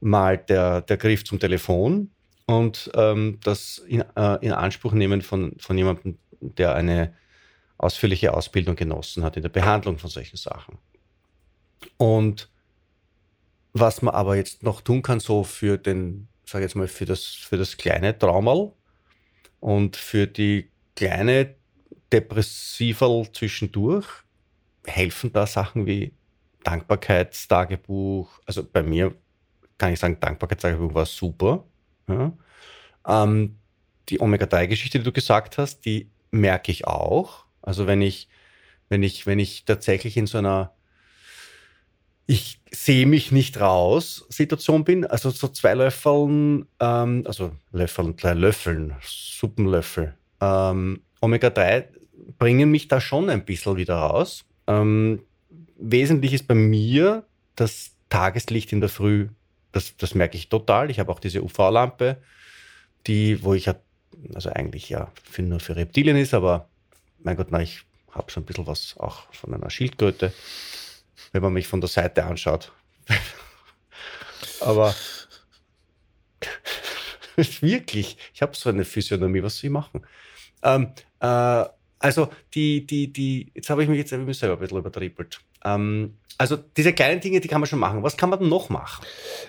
[0.03, 2.11] mal der, der Griff zum Telefon
[2.47, 7.15] und ähm, das in, äh, in Anspruch nehmen von, von jemandem, der eine
[7.79, 10.79] ausführliche Ausbildung genossen hat in der Behandlung von solchen Sachen.
[11.97, 12.51] Und
[13.73, 17.25] was man aber jetzt noch tun kann, so für den, sage jetzt mal, für das,
[17.25, 18.73] für das kleine Traumal
[19.61, 21.55] und für die kleine
[22.13, 24.07] Depressival zwischendurch,
[24.85, 26.13] helfen da Sachen wie
[26.65, 28.41] Dankbarkeitstagebuch.
[28.47, 29.15] Also bei mir
[29.79, 31.65] kann ich sagen, Dankbarkeitstagebuch war super.
[32.09, 32.33] Ja.
[33.07, 33.57] Ähm,
[34.09, 37.45] die Omega-3-Geschichte, die du gesagt hast, die merke ich auch.
[37.63, 38.29] Also wenn ich,
[38.89, 40.73] wenn ich, wenn ich tatsächlich in so einer
[42.27, 48.35] ich sehe mich nicht raus Situation bin, also so zwei Löffeln, ähm, also Löffeln, drei
[48.35, 51.85] Löffeln, Suppenlöffel, ähm, Omega-3
[52.39, 54.45] bringen mich da schon ein bisschen wieder raus.
[54.67, 55.23] Ähm,
[55.77, 57.25] wesentlich ist bei mir
[57.57, 59.29] das Tageslicht in der Früh
[59.73, 60.91] Das, das merke ich total.
[60.91, 62.23] Ich habe auch diese UV-Lampe,
[63.07, 63.75] die, wo ich ja,
[64.35, 66.69] also eigentlich ja für, nur für Reptilien ist, aber
[67.19, 70.33] mein Gott, na, ich habe schon ein bisschen was auch von einer Schildkröte,
[71.33, 72.73] wenn man mich von der Seite anschaut.
[74.61, 74.95] aber
[77.37, 80.07] wirklich, ich habe so eine Physiognomie, was soll ich machen?
[80.63, 81.65] Ähm, äh,
[81.99, 85.41] also die, die, die, jetzt habe ich mich jetzt selber ein bisschen übertrippelt.
[85.65, 88.03] Ähm, also diese kleinen Dinge, die kann man schon machen.
[88.03, 89.05] Was kann man noch machen?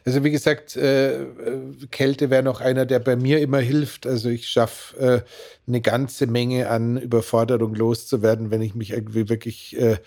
[0.05, 1.25] Also wie gesagt, äh,
[1.89, 4.05] Kälte wäre noch einer, der bei mir immer hilft.
[4.05, 5.21] Also ich schaffe äh,
[5.67, 9.97] eine ganze Menge an Überforderung loszuwerden, wenn ich mich irgendwie wirklich äh,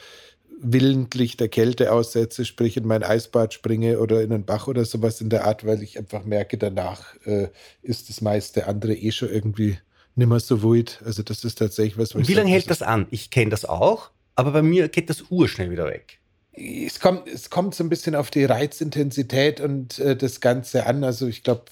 [0.61, 5.20] willentlich der Kälte aussetze, sprich in mein Eisbad springe oder in einen Bach oder sowas
[5.20, 7.48] in der Art, weil ich einfach merke, danach äh,
[7.82, 9.78] ist das meiste andere eh schon irgendwie
[10.14, 11.00] nimmer so wild.
[11.04, 12.14] Also das ist tatsächlich was.
[12.14, 13.07] was Wie lange hält das an?
[13.11, 16.18] Ich kenne das auch, aber bei mir geht das urschnell wieder weg.
[16.53, 21.05] Es kommt, es kommt so ein bisschen auf die Reizintensität und äh, das Ganze an.
[21.05, 21.64] Also ich glaube,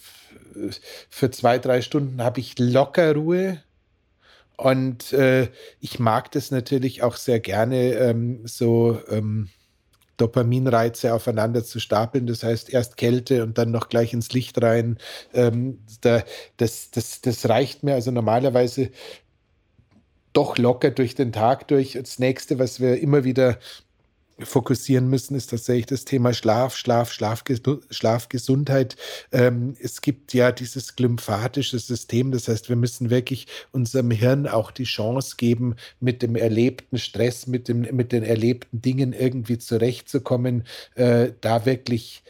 [1.09, 3.62] für zwei, drei Stunden habe ich locker Ruhe.
[4.57, 5.49] Und äh,
[5.81, 9.49] ich mag das natürlich auch sehr gerne, ähm, so ähm,
[10.17, 12.29] Dopaminreize aufeinander zu stapeln.
[12.29, 14.99] Das heißt, erst Kälte und dann noch gleich ins Licht rein.
[15.33, 16.23] Ähm, da,
[16.57, 17.95] das, das, das reicht mir.
[17.95, 18.91] Also normalerweise
[20.35, 21.93] doch locker durch den Tag durch.
[21.93, 23.59] Das nächste, was wir immer wieder
[24.41, 28.97] fokussieren müssen, ist tatsächlich das Thema Schlaf, Schlaf, Schlafges Schlafgesundheit.
[29.30, 34.72] Ähm, es gibt ja dieses glymphatische System, das heißt, wir müssen wirklich unserem Hirn auch
[34.72, 40.64] die Chance geben, mit dem erlebten Stress, mit, dem, mit den erlebten Dingen irgendwie zurechtzukommen,
[40.97, 42.24] äh, da wirklich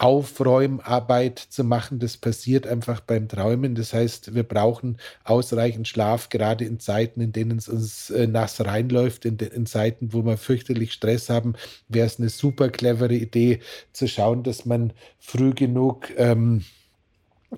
[0.00, 1.98] Aufräumarbeit zu machen.
[1.98, 3.74] Das passiert einfach beim Träumen.
[3.74, 8.64] Das heißt, wir brauchen ausreichend Schlaf, gerade in Zeiten, in denen es uns äh, nass
[8.64, 11.54] reinläuft, in, in, Zeiten, wo wir fürchterlich Stress haben,
[11.88, 13.60] wäre es eine super clevere Idee
[13.92, 16.64] zu schauen, dass man früh genug ähm,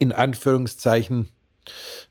[0.01, 1.29] in Anführungszeichen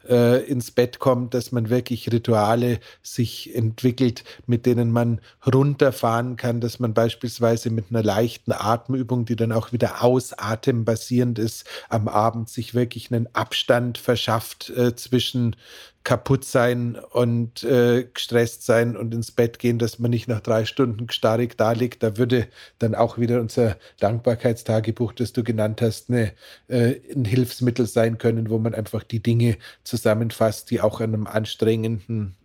[0.07, 5.21] äh, ins Bett kommt, dass man wirklich Rituale sich entwickelt, mit denen man
[5.51, 11.65] runterfahren kann, dass man beispielsweise mit einer leichten Atemübung, die dann auch wieder ausatembasierend ist,
[11.89, 15.55] am Abend sich wirklich einen Abstand verschafft äh, zwischen
[16.03, 20.65] kaputt sein und äh, gestresst sein und ins Bett gehen, dass man nicht nach drei
[20.65, 22.01] Stunden starrig da liegt.
[22.03, 22.47] Da würde
[22.79, 26.33] dann auch wieder unser Dankbarkeitstagebuch, das du genannt hast, eine,
[26.67, 31.27] äh, ein Hilfsmittel sein können, wo man einfach die Dinge zusammenfasst, die auch an einem
[31.27, 32.35] anstrengenden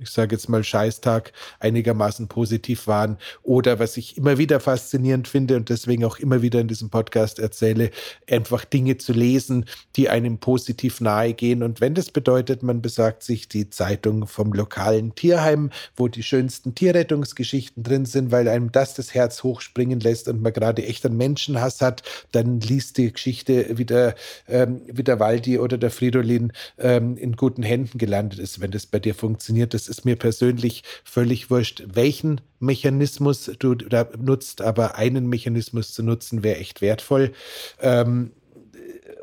[0.00, 3.18] ich sage jetzt mal Scheißtag einigermaßen positiv waren.
[3.42, 7.38] Oder was ich immer wieder faszinierend finde und deswegen auch immer wieder in diesem Podcast
[7.38, 7.90] erzähle,
[8.28, 11.62] einfach Dinge zu lesen, die einem positiv nahe gehen.
[11.62, 16.74] Und wenn das bedeutet, man besagt sich die Zeitung vom lokalen Tierheim, wo die schönsten
[16.74, 21.16] Tierrettungsgeschichten drin sind, weil einem das das Herz hochspringen lässt und man gerade echt einen
[21.16, 24.14] Menschenhass hat, dann liest die Geschichte wie der,
[24.48, 28.86] ähm, wie der Waldi oder der Fridolin ähm, in guten Händen gelandet ist, wenn das
[28.86, 29.74] bei dir funktioniert.
[29.74, 36.02] Das ist mir persönlich völlig wurscht, welchen Mechanismus du da nutzt, aber einen Mechanismus zu
[36.02, 37.32] nutzen wäre echt wertvoll.
[37.80, 38.30] Ähm,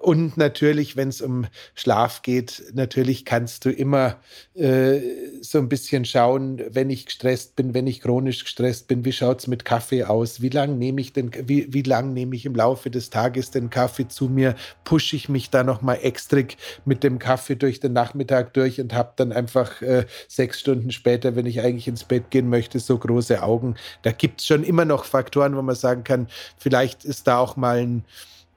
[0.07, 4.15] und natürlich, wenn es um Schlaf geht, natürlich kannst du immer
[4.53, 5.01] äh,
[5.41, 9.41] so ein bisschen schauen, wenn ich gestresst bin, wenn ich chronisch gestresst bin, wie schaut
[9.41, 10.41] es mit Kaffee aus?
[10.41, 13.69] Wie lange nehme ich denn, wie, wie lang nehme ich im Laufe des Tages den
[13.69, 14.55] Kaffee zu mir?
[14.85, 16.39] Pushe ich mich da nochmal extra
[16.85, 21.35] mit dem Kaffee durch den Nachmittag durch und habe dann einfach äh, sechs Stunden später,
[21.35, 23.75] wenn ich eigentlich ins Bett gehen möchte, so große Augen.
[24.03, 27.57] Da gibt es schon immer noch Faktoren, wo man sagen kann, vielleicht ist da auch
[27.57, 28.05] mal ein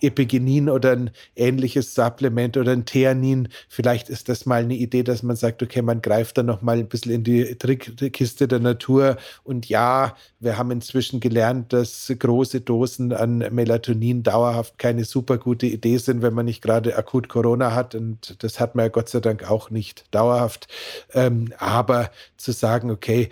[0.03, 3.49] Epigenin oder ein ähnliches Supplement oder ein Theanin.
[3.69, 6.79] Vielleicht ist das mal eine Idee, dass man sagt, okay, man greift da noch mal
[6.79, 9.17] ein bisschen in die Trickkiste der Natur.
[9.45, 15.67] Und ja, wir haben inzwischen gelernt, dass große Dosen an Melatonin dauerhaft keine super gute
[15.67, 17.95] Idee sind, wenn man nicht gerade akut Corona hat.
[17.95, 20.69] Und das hat man ja Gott sei Dank auch nicht dauerhaft.
[21.13, 23.29] Ähm, aber zu sagen, okay,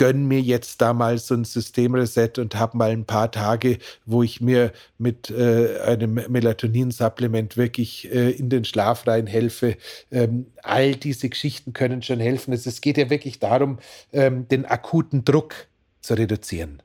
[0.00, 3.76] ich gönn mir jetzt da mal so ein Systemreset und habe mal ein paar Tage,
[4.06, 9.76] wo ich mir mit äh, einem Melatonin-Supplement wirklich äh, in den Schlaf rein helfe.
[10.10, 12.54] Ähm, all diese Geschichten können schon helfen.
[12.54, 13.78] Es, geht ja wirklich darum,
[14.14, 15.54] ähm, den akuten Druck
[16.00, 16.82] zu reduzieren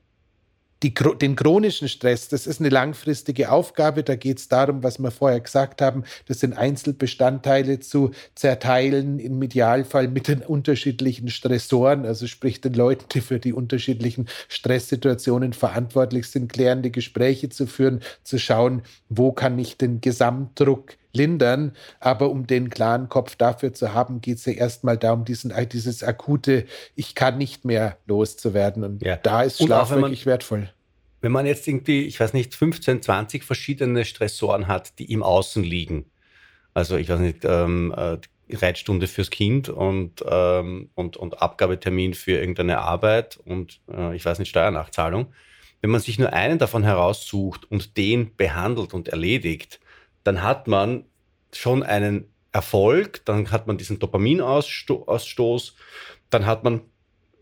[0.82, 4.02] die, den chronischen Stress, das ist eine langfristige Aufgabe.
[4.02, 9.42] Da geht es darum, was wir vorher gesagt haben, das sind Einzelbestandteile zu zerteilen, im
[9.42, 16.28] Idealfall mit den unterschiedlichen Stressoren, also sprich den Leuten, die für die unterschiedlichen Stresssituationen verantwortlich
[16.28, 21.72] sind, klärende Gespräche zu führen, zu schauen, wo kann ich den Gesamtdruck lindern.
[22.00, 26.02] Aber um den klaren Kopf dafür zu haben, geht es ja erstmal darum, diesen, dieses
[26.02, 28.84] akute, ich kann nicht mehr loszuwerden.
[28.84, 29.16] Und ja.
[29.16, 30.68] da ist Schlaf wirklich wertvoll
[31.22, 35.64] wenn man jetzt irgendwie, ich weiß nicht, 15, 20 verschiedene Stressoren hat, die im Außen
[35.64, 36.04] liegen.
[36.72, 38.18] Also ich weiß nicht, ähm, äh,
[38.54, 44.38] Reitstunde fürs Kind und, ähm, und, und Abgabetermin für irgendeine Arbeit und äh, ich weiß
[44.38, 45.32] nicht, Steuernachzahlung.
[45.80, 49.80] Wenn man sich nur einen davon heraussucht und den behandelt und erledigt,
[50.26, 51.04] dann hat man
[51.52, 55.76] schon einen Erfolg, dann hat man diesen Dopaminausstoß,
[56.30, 56.80] dann hat man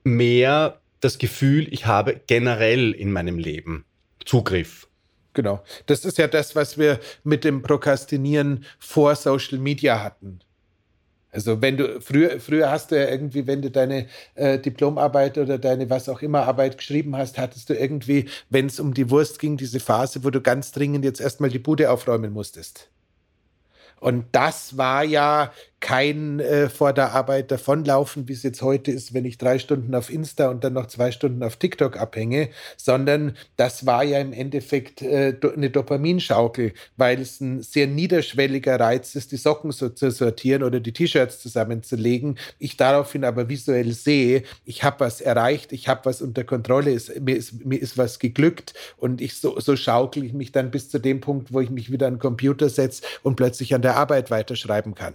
[0.03, 3.85] mehr das Gefühl, ich habe generell in meinem Leben
[4.24, 4.87] Zugriff.
[5.32, 5.64] Genau.
[5.87, 10.41] Das ist ja das, was wir mit dem Prokrastinieren vor Social Media hatten.
[11.35, 14.07] Also wenn du früher, früher hast du ja irgendwie, wenn du deine
[14.37, 18.78] äh, Diplomarbeit oder deine was auch immer Arbeit geschrieben hast, hattest du irgendwie, wenn es
[18.78, 22.32] um die Wurst ging, diese Phase, wo du ganz dringend jetzt erstmal die Bude aufräumen
[22.32, 22.89] musstest.
[23.99, 25.51] Und das war ja
[25.85, 29.95] kein äh, vor der Arbeit davonlaufen, wie es jetzt heute ist, wenn ich drei Stunden
[29.95, 34.32] auf Insta und dann noch zwei Stunden auf TikTok abhänge, sondern das war ja im
[34.32, 40.11] Endeffekt äh, eine Dopaminschaukel, weil es ein sehr niederschwelliger Reiz ist, die Socken so zu
[40.11, 42.39] sortieren oder die T-Shirts zusammenzulegen.
[42.59, 47.20] Ich daraufhin aber visuell sehe, ich habe was erreicht, ich habe was unter Kontrolle, ist,
[47.20, 50.89] mir, ist, mir ist was geglückt und ich so, so schaukel ich mich dann bis
[50.89, 53.97] zu dem Punkt, wo ich mich wieder an den Computer setze und plötzlich an der
[53.97, 55.12] Arbeit weiterschreiben kann.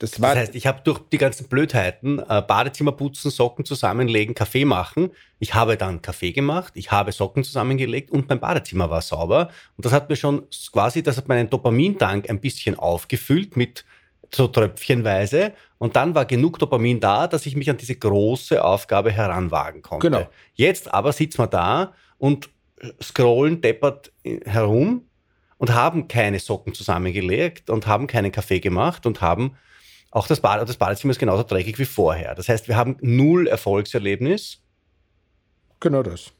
[0.00, 4.64] Das, das heißt, ich habe durch die ganzen Blödheiten, äh, Badezimmer putzen, Socken zusammenlegen, Kaffee
[4.64, 5.10] machen.
[5.38, 9.50] Ich habe dann Kaffee gemacht, ich habe Socken zusammengelegt und mein Badezimmer war sauber.
[9.76, 13.84] Und das hat mir schon quasi, das hat meinen Dopamintank ein bisschen aufgefüllt mit
[14.34, 15.52] so tröpfchenweise.
[15.76, 20.08] Und dann war genug Dopamin da, dass ich mich an diese große Aufgabe heranwagen konnte.
[20.08, 20.28] Genau.
[20.54, 22.48] Jetzt aber sitzen wir da und
[23.02, 24.12] scrollen deppert
[24.46, 25.04] herum
[25.58, 29.58] und haben keine Socken zusammengelegt und haben keinen Kaffee gemacht und haben
[30.10, 32.34] auch das, Bad, das Badezimmer ist genauso dreckig wie vorher.
[32.34, 34.60] Das heißt, wir haben null Erfolgserlebnis.
[35.78, 36.32] Genau das.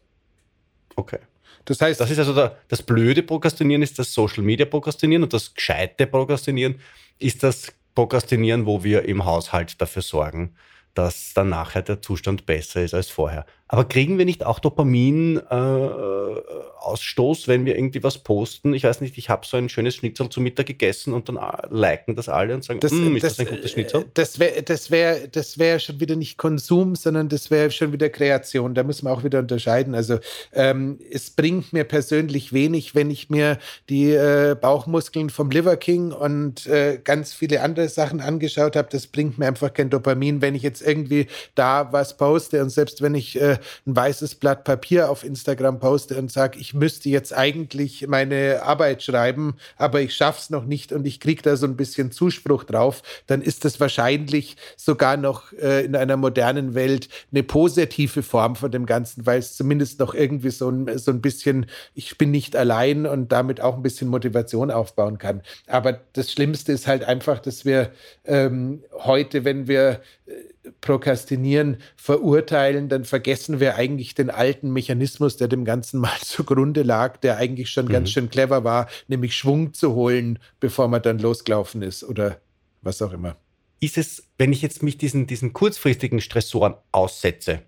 [0.97, 1.19] Okay.
[1.65, 5.33] Das heißt, das ist also der, das blöde Prokrastinieren ist das Social Media Prokrastinieren und
[5.33, 6.81] das gescheite Prokrastinieren
[7.19, 10.55] ist das Prokrastinieren, wo wir im Haushalt dafür sorgen,
[10.95, 13.47] dass dann nachher der Zustand besser ist als vorher.
[13.73, 18.75] Aber kriegen wir nicht auch Dopamin-Ausstoß, äh, wenn wir irgendwie was posten?
[18.75, 21.69] Ich weiß nicht, ich habe so ein schönes Schnitzel zu Mittag gegessen und dann äh,
[21.71, 24.07] liken das alle und sagen, das, mm, ist das, das ein gutes Schnitzel?
[24.15, 28.09] Das wäre das wär, das wär schon wieder nicht Konsum, sondern das wäre schon wieder
[28.09, 28.75] Kreation.
[28.75, 29.95] Da muss man auch wieder unterscheiden.
[29.95, 30.19] Also
[30.53, 33.57] ähm, es bringt mir persönlich wenig, wenn ich mir
[33.89, 38.89] die äh, Bauchmuskeln vom Liver King und äh, ganz viele andere Sachen angeschaut habe.
[38.91, 43.01] Das bringt mir einfach kein Dopamin, wenn ich jetzt irgendwie da was poste und selbst
[43.01, 47.33] wenn ich äh, ein weißes Blatt Papier auf Instagram poste und sage, ich müsste jetzt
[47.37, 51.77] eigentlich meine Arbeit schreiben, aber ich schaff's noch nicht und ich kriege da so ein
[51.77, 57.43] bisschen Zuspruch drauf, dann ist das wahrscheinlich sogar noch äh, in einer modernen Welt eine
[57.43, 61.67] positive Form von dem Ganzen, weil es zumindest noch irgendwie so ein, so ein bisschen,
[61.95, 65.43] ich bin nicht allein und damit auch ein bisschen Motivation aufbauen kann.
[65.67, 67.91] Aber das Schlimmste ist halt einfach, dass wir
[68.25, 70.33] ähm, heute, wenn wir äh,
[70.81, 77.17] Prokrastinieren verurteilen, dann vergessen wir eigentlich den alten Mechanismus, der dem Ganzen mal zugrunde lag,
[77.19, 77.93] der eigentlich schon mhm.
[77.93, 82.41] ganz schön clever war, nämlich Schwung zu holen, bevor man dann losgelaufen ist oder
[82.83, 83.37] was auch immer.
[83.81, 87.63] Ist es, wenn ich jetzt mich diesen, diesen kurzfristigen Stressoren aussetze,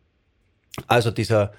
[0.87, 1.53] also dieser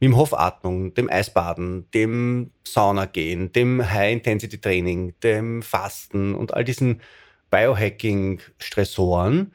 [0.00, 7.02] Wim Hof Atmung, dem Eisbaden, dem Sauna gehen, dem High-Intensity-Training, dem Fasten und all diesen
[7.50, 9.52] Biohacking-Stressoren,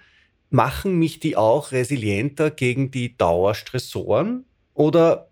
[0.49, 5.29] machen mich die auch resilienter gegen die Dauerstressoren oder,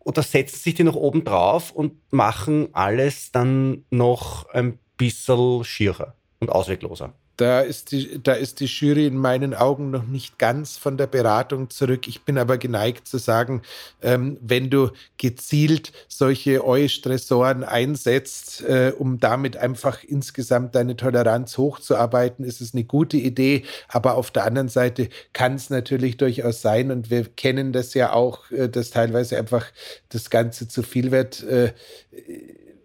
[0.00, 6.14] oder setzen sich die noch oben drauf und machen alles dann noch ein bisschen schierer
[6.40, 7.14] und auswegloser?
[7.38, 11.06] Da ist, die, da ist die Jury in meinen Augen noch nicht ganz von der
[11.06, 12.08] Beratung zurück.
[12.08, 13.62] Ich bin aber geneigt zu sagen,
[14.02, 22.44] ähm, wenn du gezielt solche Eustressoren einsetzt, äh, um damit einfach insgesamt deine Toleranz hochzuarbeiten,
[22.44, 23.62] ist es eine gute Idee.
[23.86, 28.12] Aber auf der anderen Seite kann es natürlich durchaus sein, und wir kennen das ja
[28.14, 29.66] auch, äh, dass teilweise einfach
[30.08, 31.72] das Ganze zu viel wird, äh,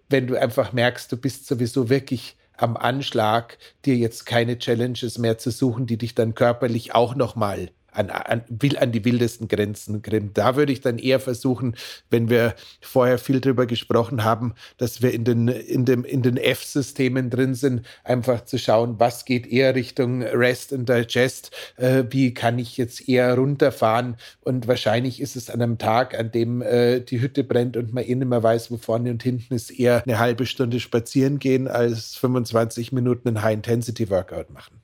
[0.10, 5.38] wenn du einfach merkst, du bist sowieso wirklich am Anschlag, dir jetzt keine Challenges mehr
[5.38, 8.44] zu suchen, die dich dann körperlich auch nochmal an, an,
[8.80, 10.38] an die wildesten Grenzen grimmt.
[10.38, 11.76] Da würde ich dann eher versuchen,
[12.10, 16.38] wenn wir vorher viel drüber gesprochen haben, dass wir in den, in dem, in den
[16.38, 22.34] F-Systemen drin sind, einfach zu schauen, was geht eher Richtung Rest and Digest, äh, wie
[22.34, 27.00] kann ich jetzt eher runterfahren und wahrscheinlich ist es an einem Tag, an dem äh,
[27.00, 30.04] die Hütte brennt und man eh nicht mehr weiß, wo vorne und hinten ist, eher
[30.04, 34.82] eine halbe Stunde spazieren gehen als 25 Minuten ein High-Intensity-Workout machen.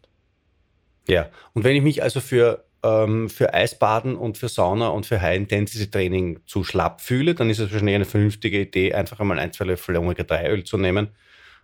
[1.07, 5.21] Ja, und wenn ich mich also für ähm, für Eisbaden und für Sauna und für
[5.21, 9.65] High-Intensity-Training zu schlapp fühle, dann ist es wahrscheinlich eine vernünftige Idee, einfach einmal ein, zwei
[9.65, 11.09] Löffel Omega-3-Öl zu nehmen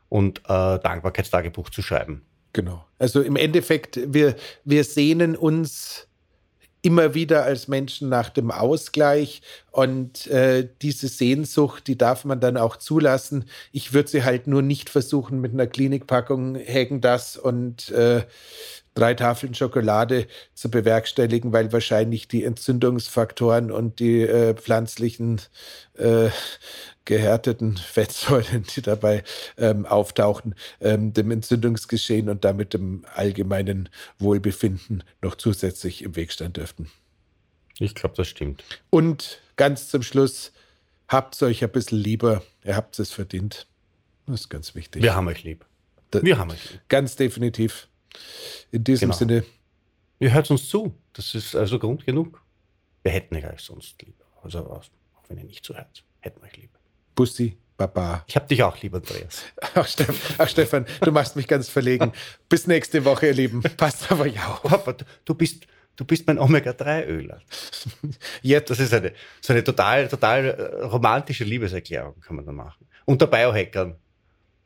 [0.10, 2.24] und äh, Dankbarkeitstagebuch zu schreiben.
[2.54, 2.86] Genau.
[3.00, 6.08] Also im Endeffekt, wir, wir sehnen uns
[6.86, 9.42] immer wieder als Menschen nach dem Ausgleich
[9.72, 13.46] und äh, diese Sehnsucht, die darf man dann auch zulassen.
[13.72, 18.24] Ich würde sie halt nur nicht versuchen mit einer Klinikpackung Hagen das und äh,
[18.96, 25.42] drei Tafeln Schokolade zu bewerkstelligen, weil wahrscheinlich die Entzündungsfaktoren und die äh, pflanzlichen
[25.98, 26.30] äh,
[27.04, 29.24] gehärteten Fettsäuren, die dabei
[29.58, 36.54] ähm, auftauchen, ähm, dem Entzündungsgeschehen und damit dem allgemeinen Wohlbefinden noch zusätzlich im Weg stehen
[36.54, 36.90] dürften.
[37.78, 38.64] Ich glaube, das stimmt.
[38.90, 40.54] Und ganz zum Schluss,
[41.10, 43.68] habt euch ein bisschen lieber, ihr habt es verdient.
[44.26, 45.04] Das ist ganz wichtig.
[45.04, 45.66] Wir haben euch lieb.
[46.12, 46.82] Wir haben euch lieb.
[46.88, 47.90] Ganz definitiv.
[48.72, 49.18] In diesem genau.
[49.18, 49.46] Sinne.
[50.20, 50.94] Ihr hört uns zu.
[51.14, 52.42] Das ist also Grund genug.
[53.04, 54.16] Wir hätten euch sonst lieb.
[54.42, 54.84] Also auch
[55.28, 56.72] wenn ihr nicht zuhört, hätten wir euch lieb.
[57.16, 58.24] Bussi, Baba.
[58.28, 59.44] Ich hab dich auch lieb, Andreas.
[59.76, 62.14] Ach, Steff, ach, Stefan, du machst mich ganz verlegen.
[62.48, 63.62] Bis nächste Woche, ihr Lieben.
[63.78, 64.64] Passt aber ja auf.
[64.64, 64.96] Papa,
[65.26, 67.42] du bist, du bist mein Omega-3-Öler.
[68.42, 68.70] Jetzt.
[68.70, 72.88] Das ist eine, so eine total, total äh, romantische Liebeserklärung, kann man da machen.
[73.06, 73.96] Unter Biohackern.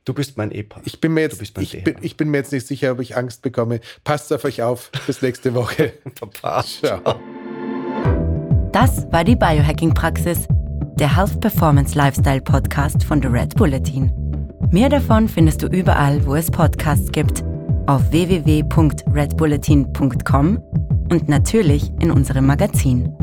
[0.10, 0.82] Du bist mein Epa.
[0.86, 1.68] Ich bin mir jetzt, ich bin,
[2.01, 3.80] ich bin, mir jetzt nicht sicher, ob ich Angst bekomme.
[4.03, 4.89] Passt auf euch auf.
[5.05, 5.93] Bis nächste Woche.
[6.20, 6.64] Papa.
[6.64, 7.20] Ciao.
[8.72, 10.47] Das war die Biohacking-Praxis,
[10.95, 14.12] der Health Performance Lifestyle Podcast von The Red Bulletin.
[14.72, 17.43] Mehr davon findest du überall, wo es Podcasts gibt,
[17.86, 20.64] auf www.redbulletin.com
[21.12, 23.16] und natürlich in unserem Magazin.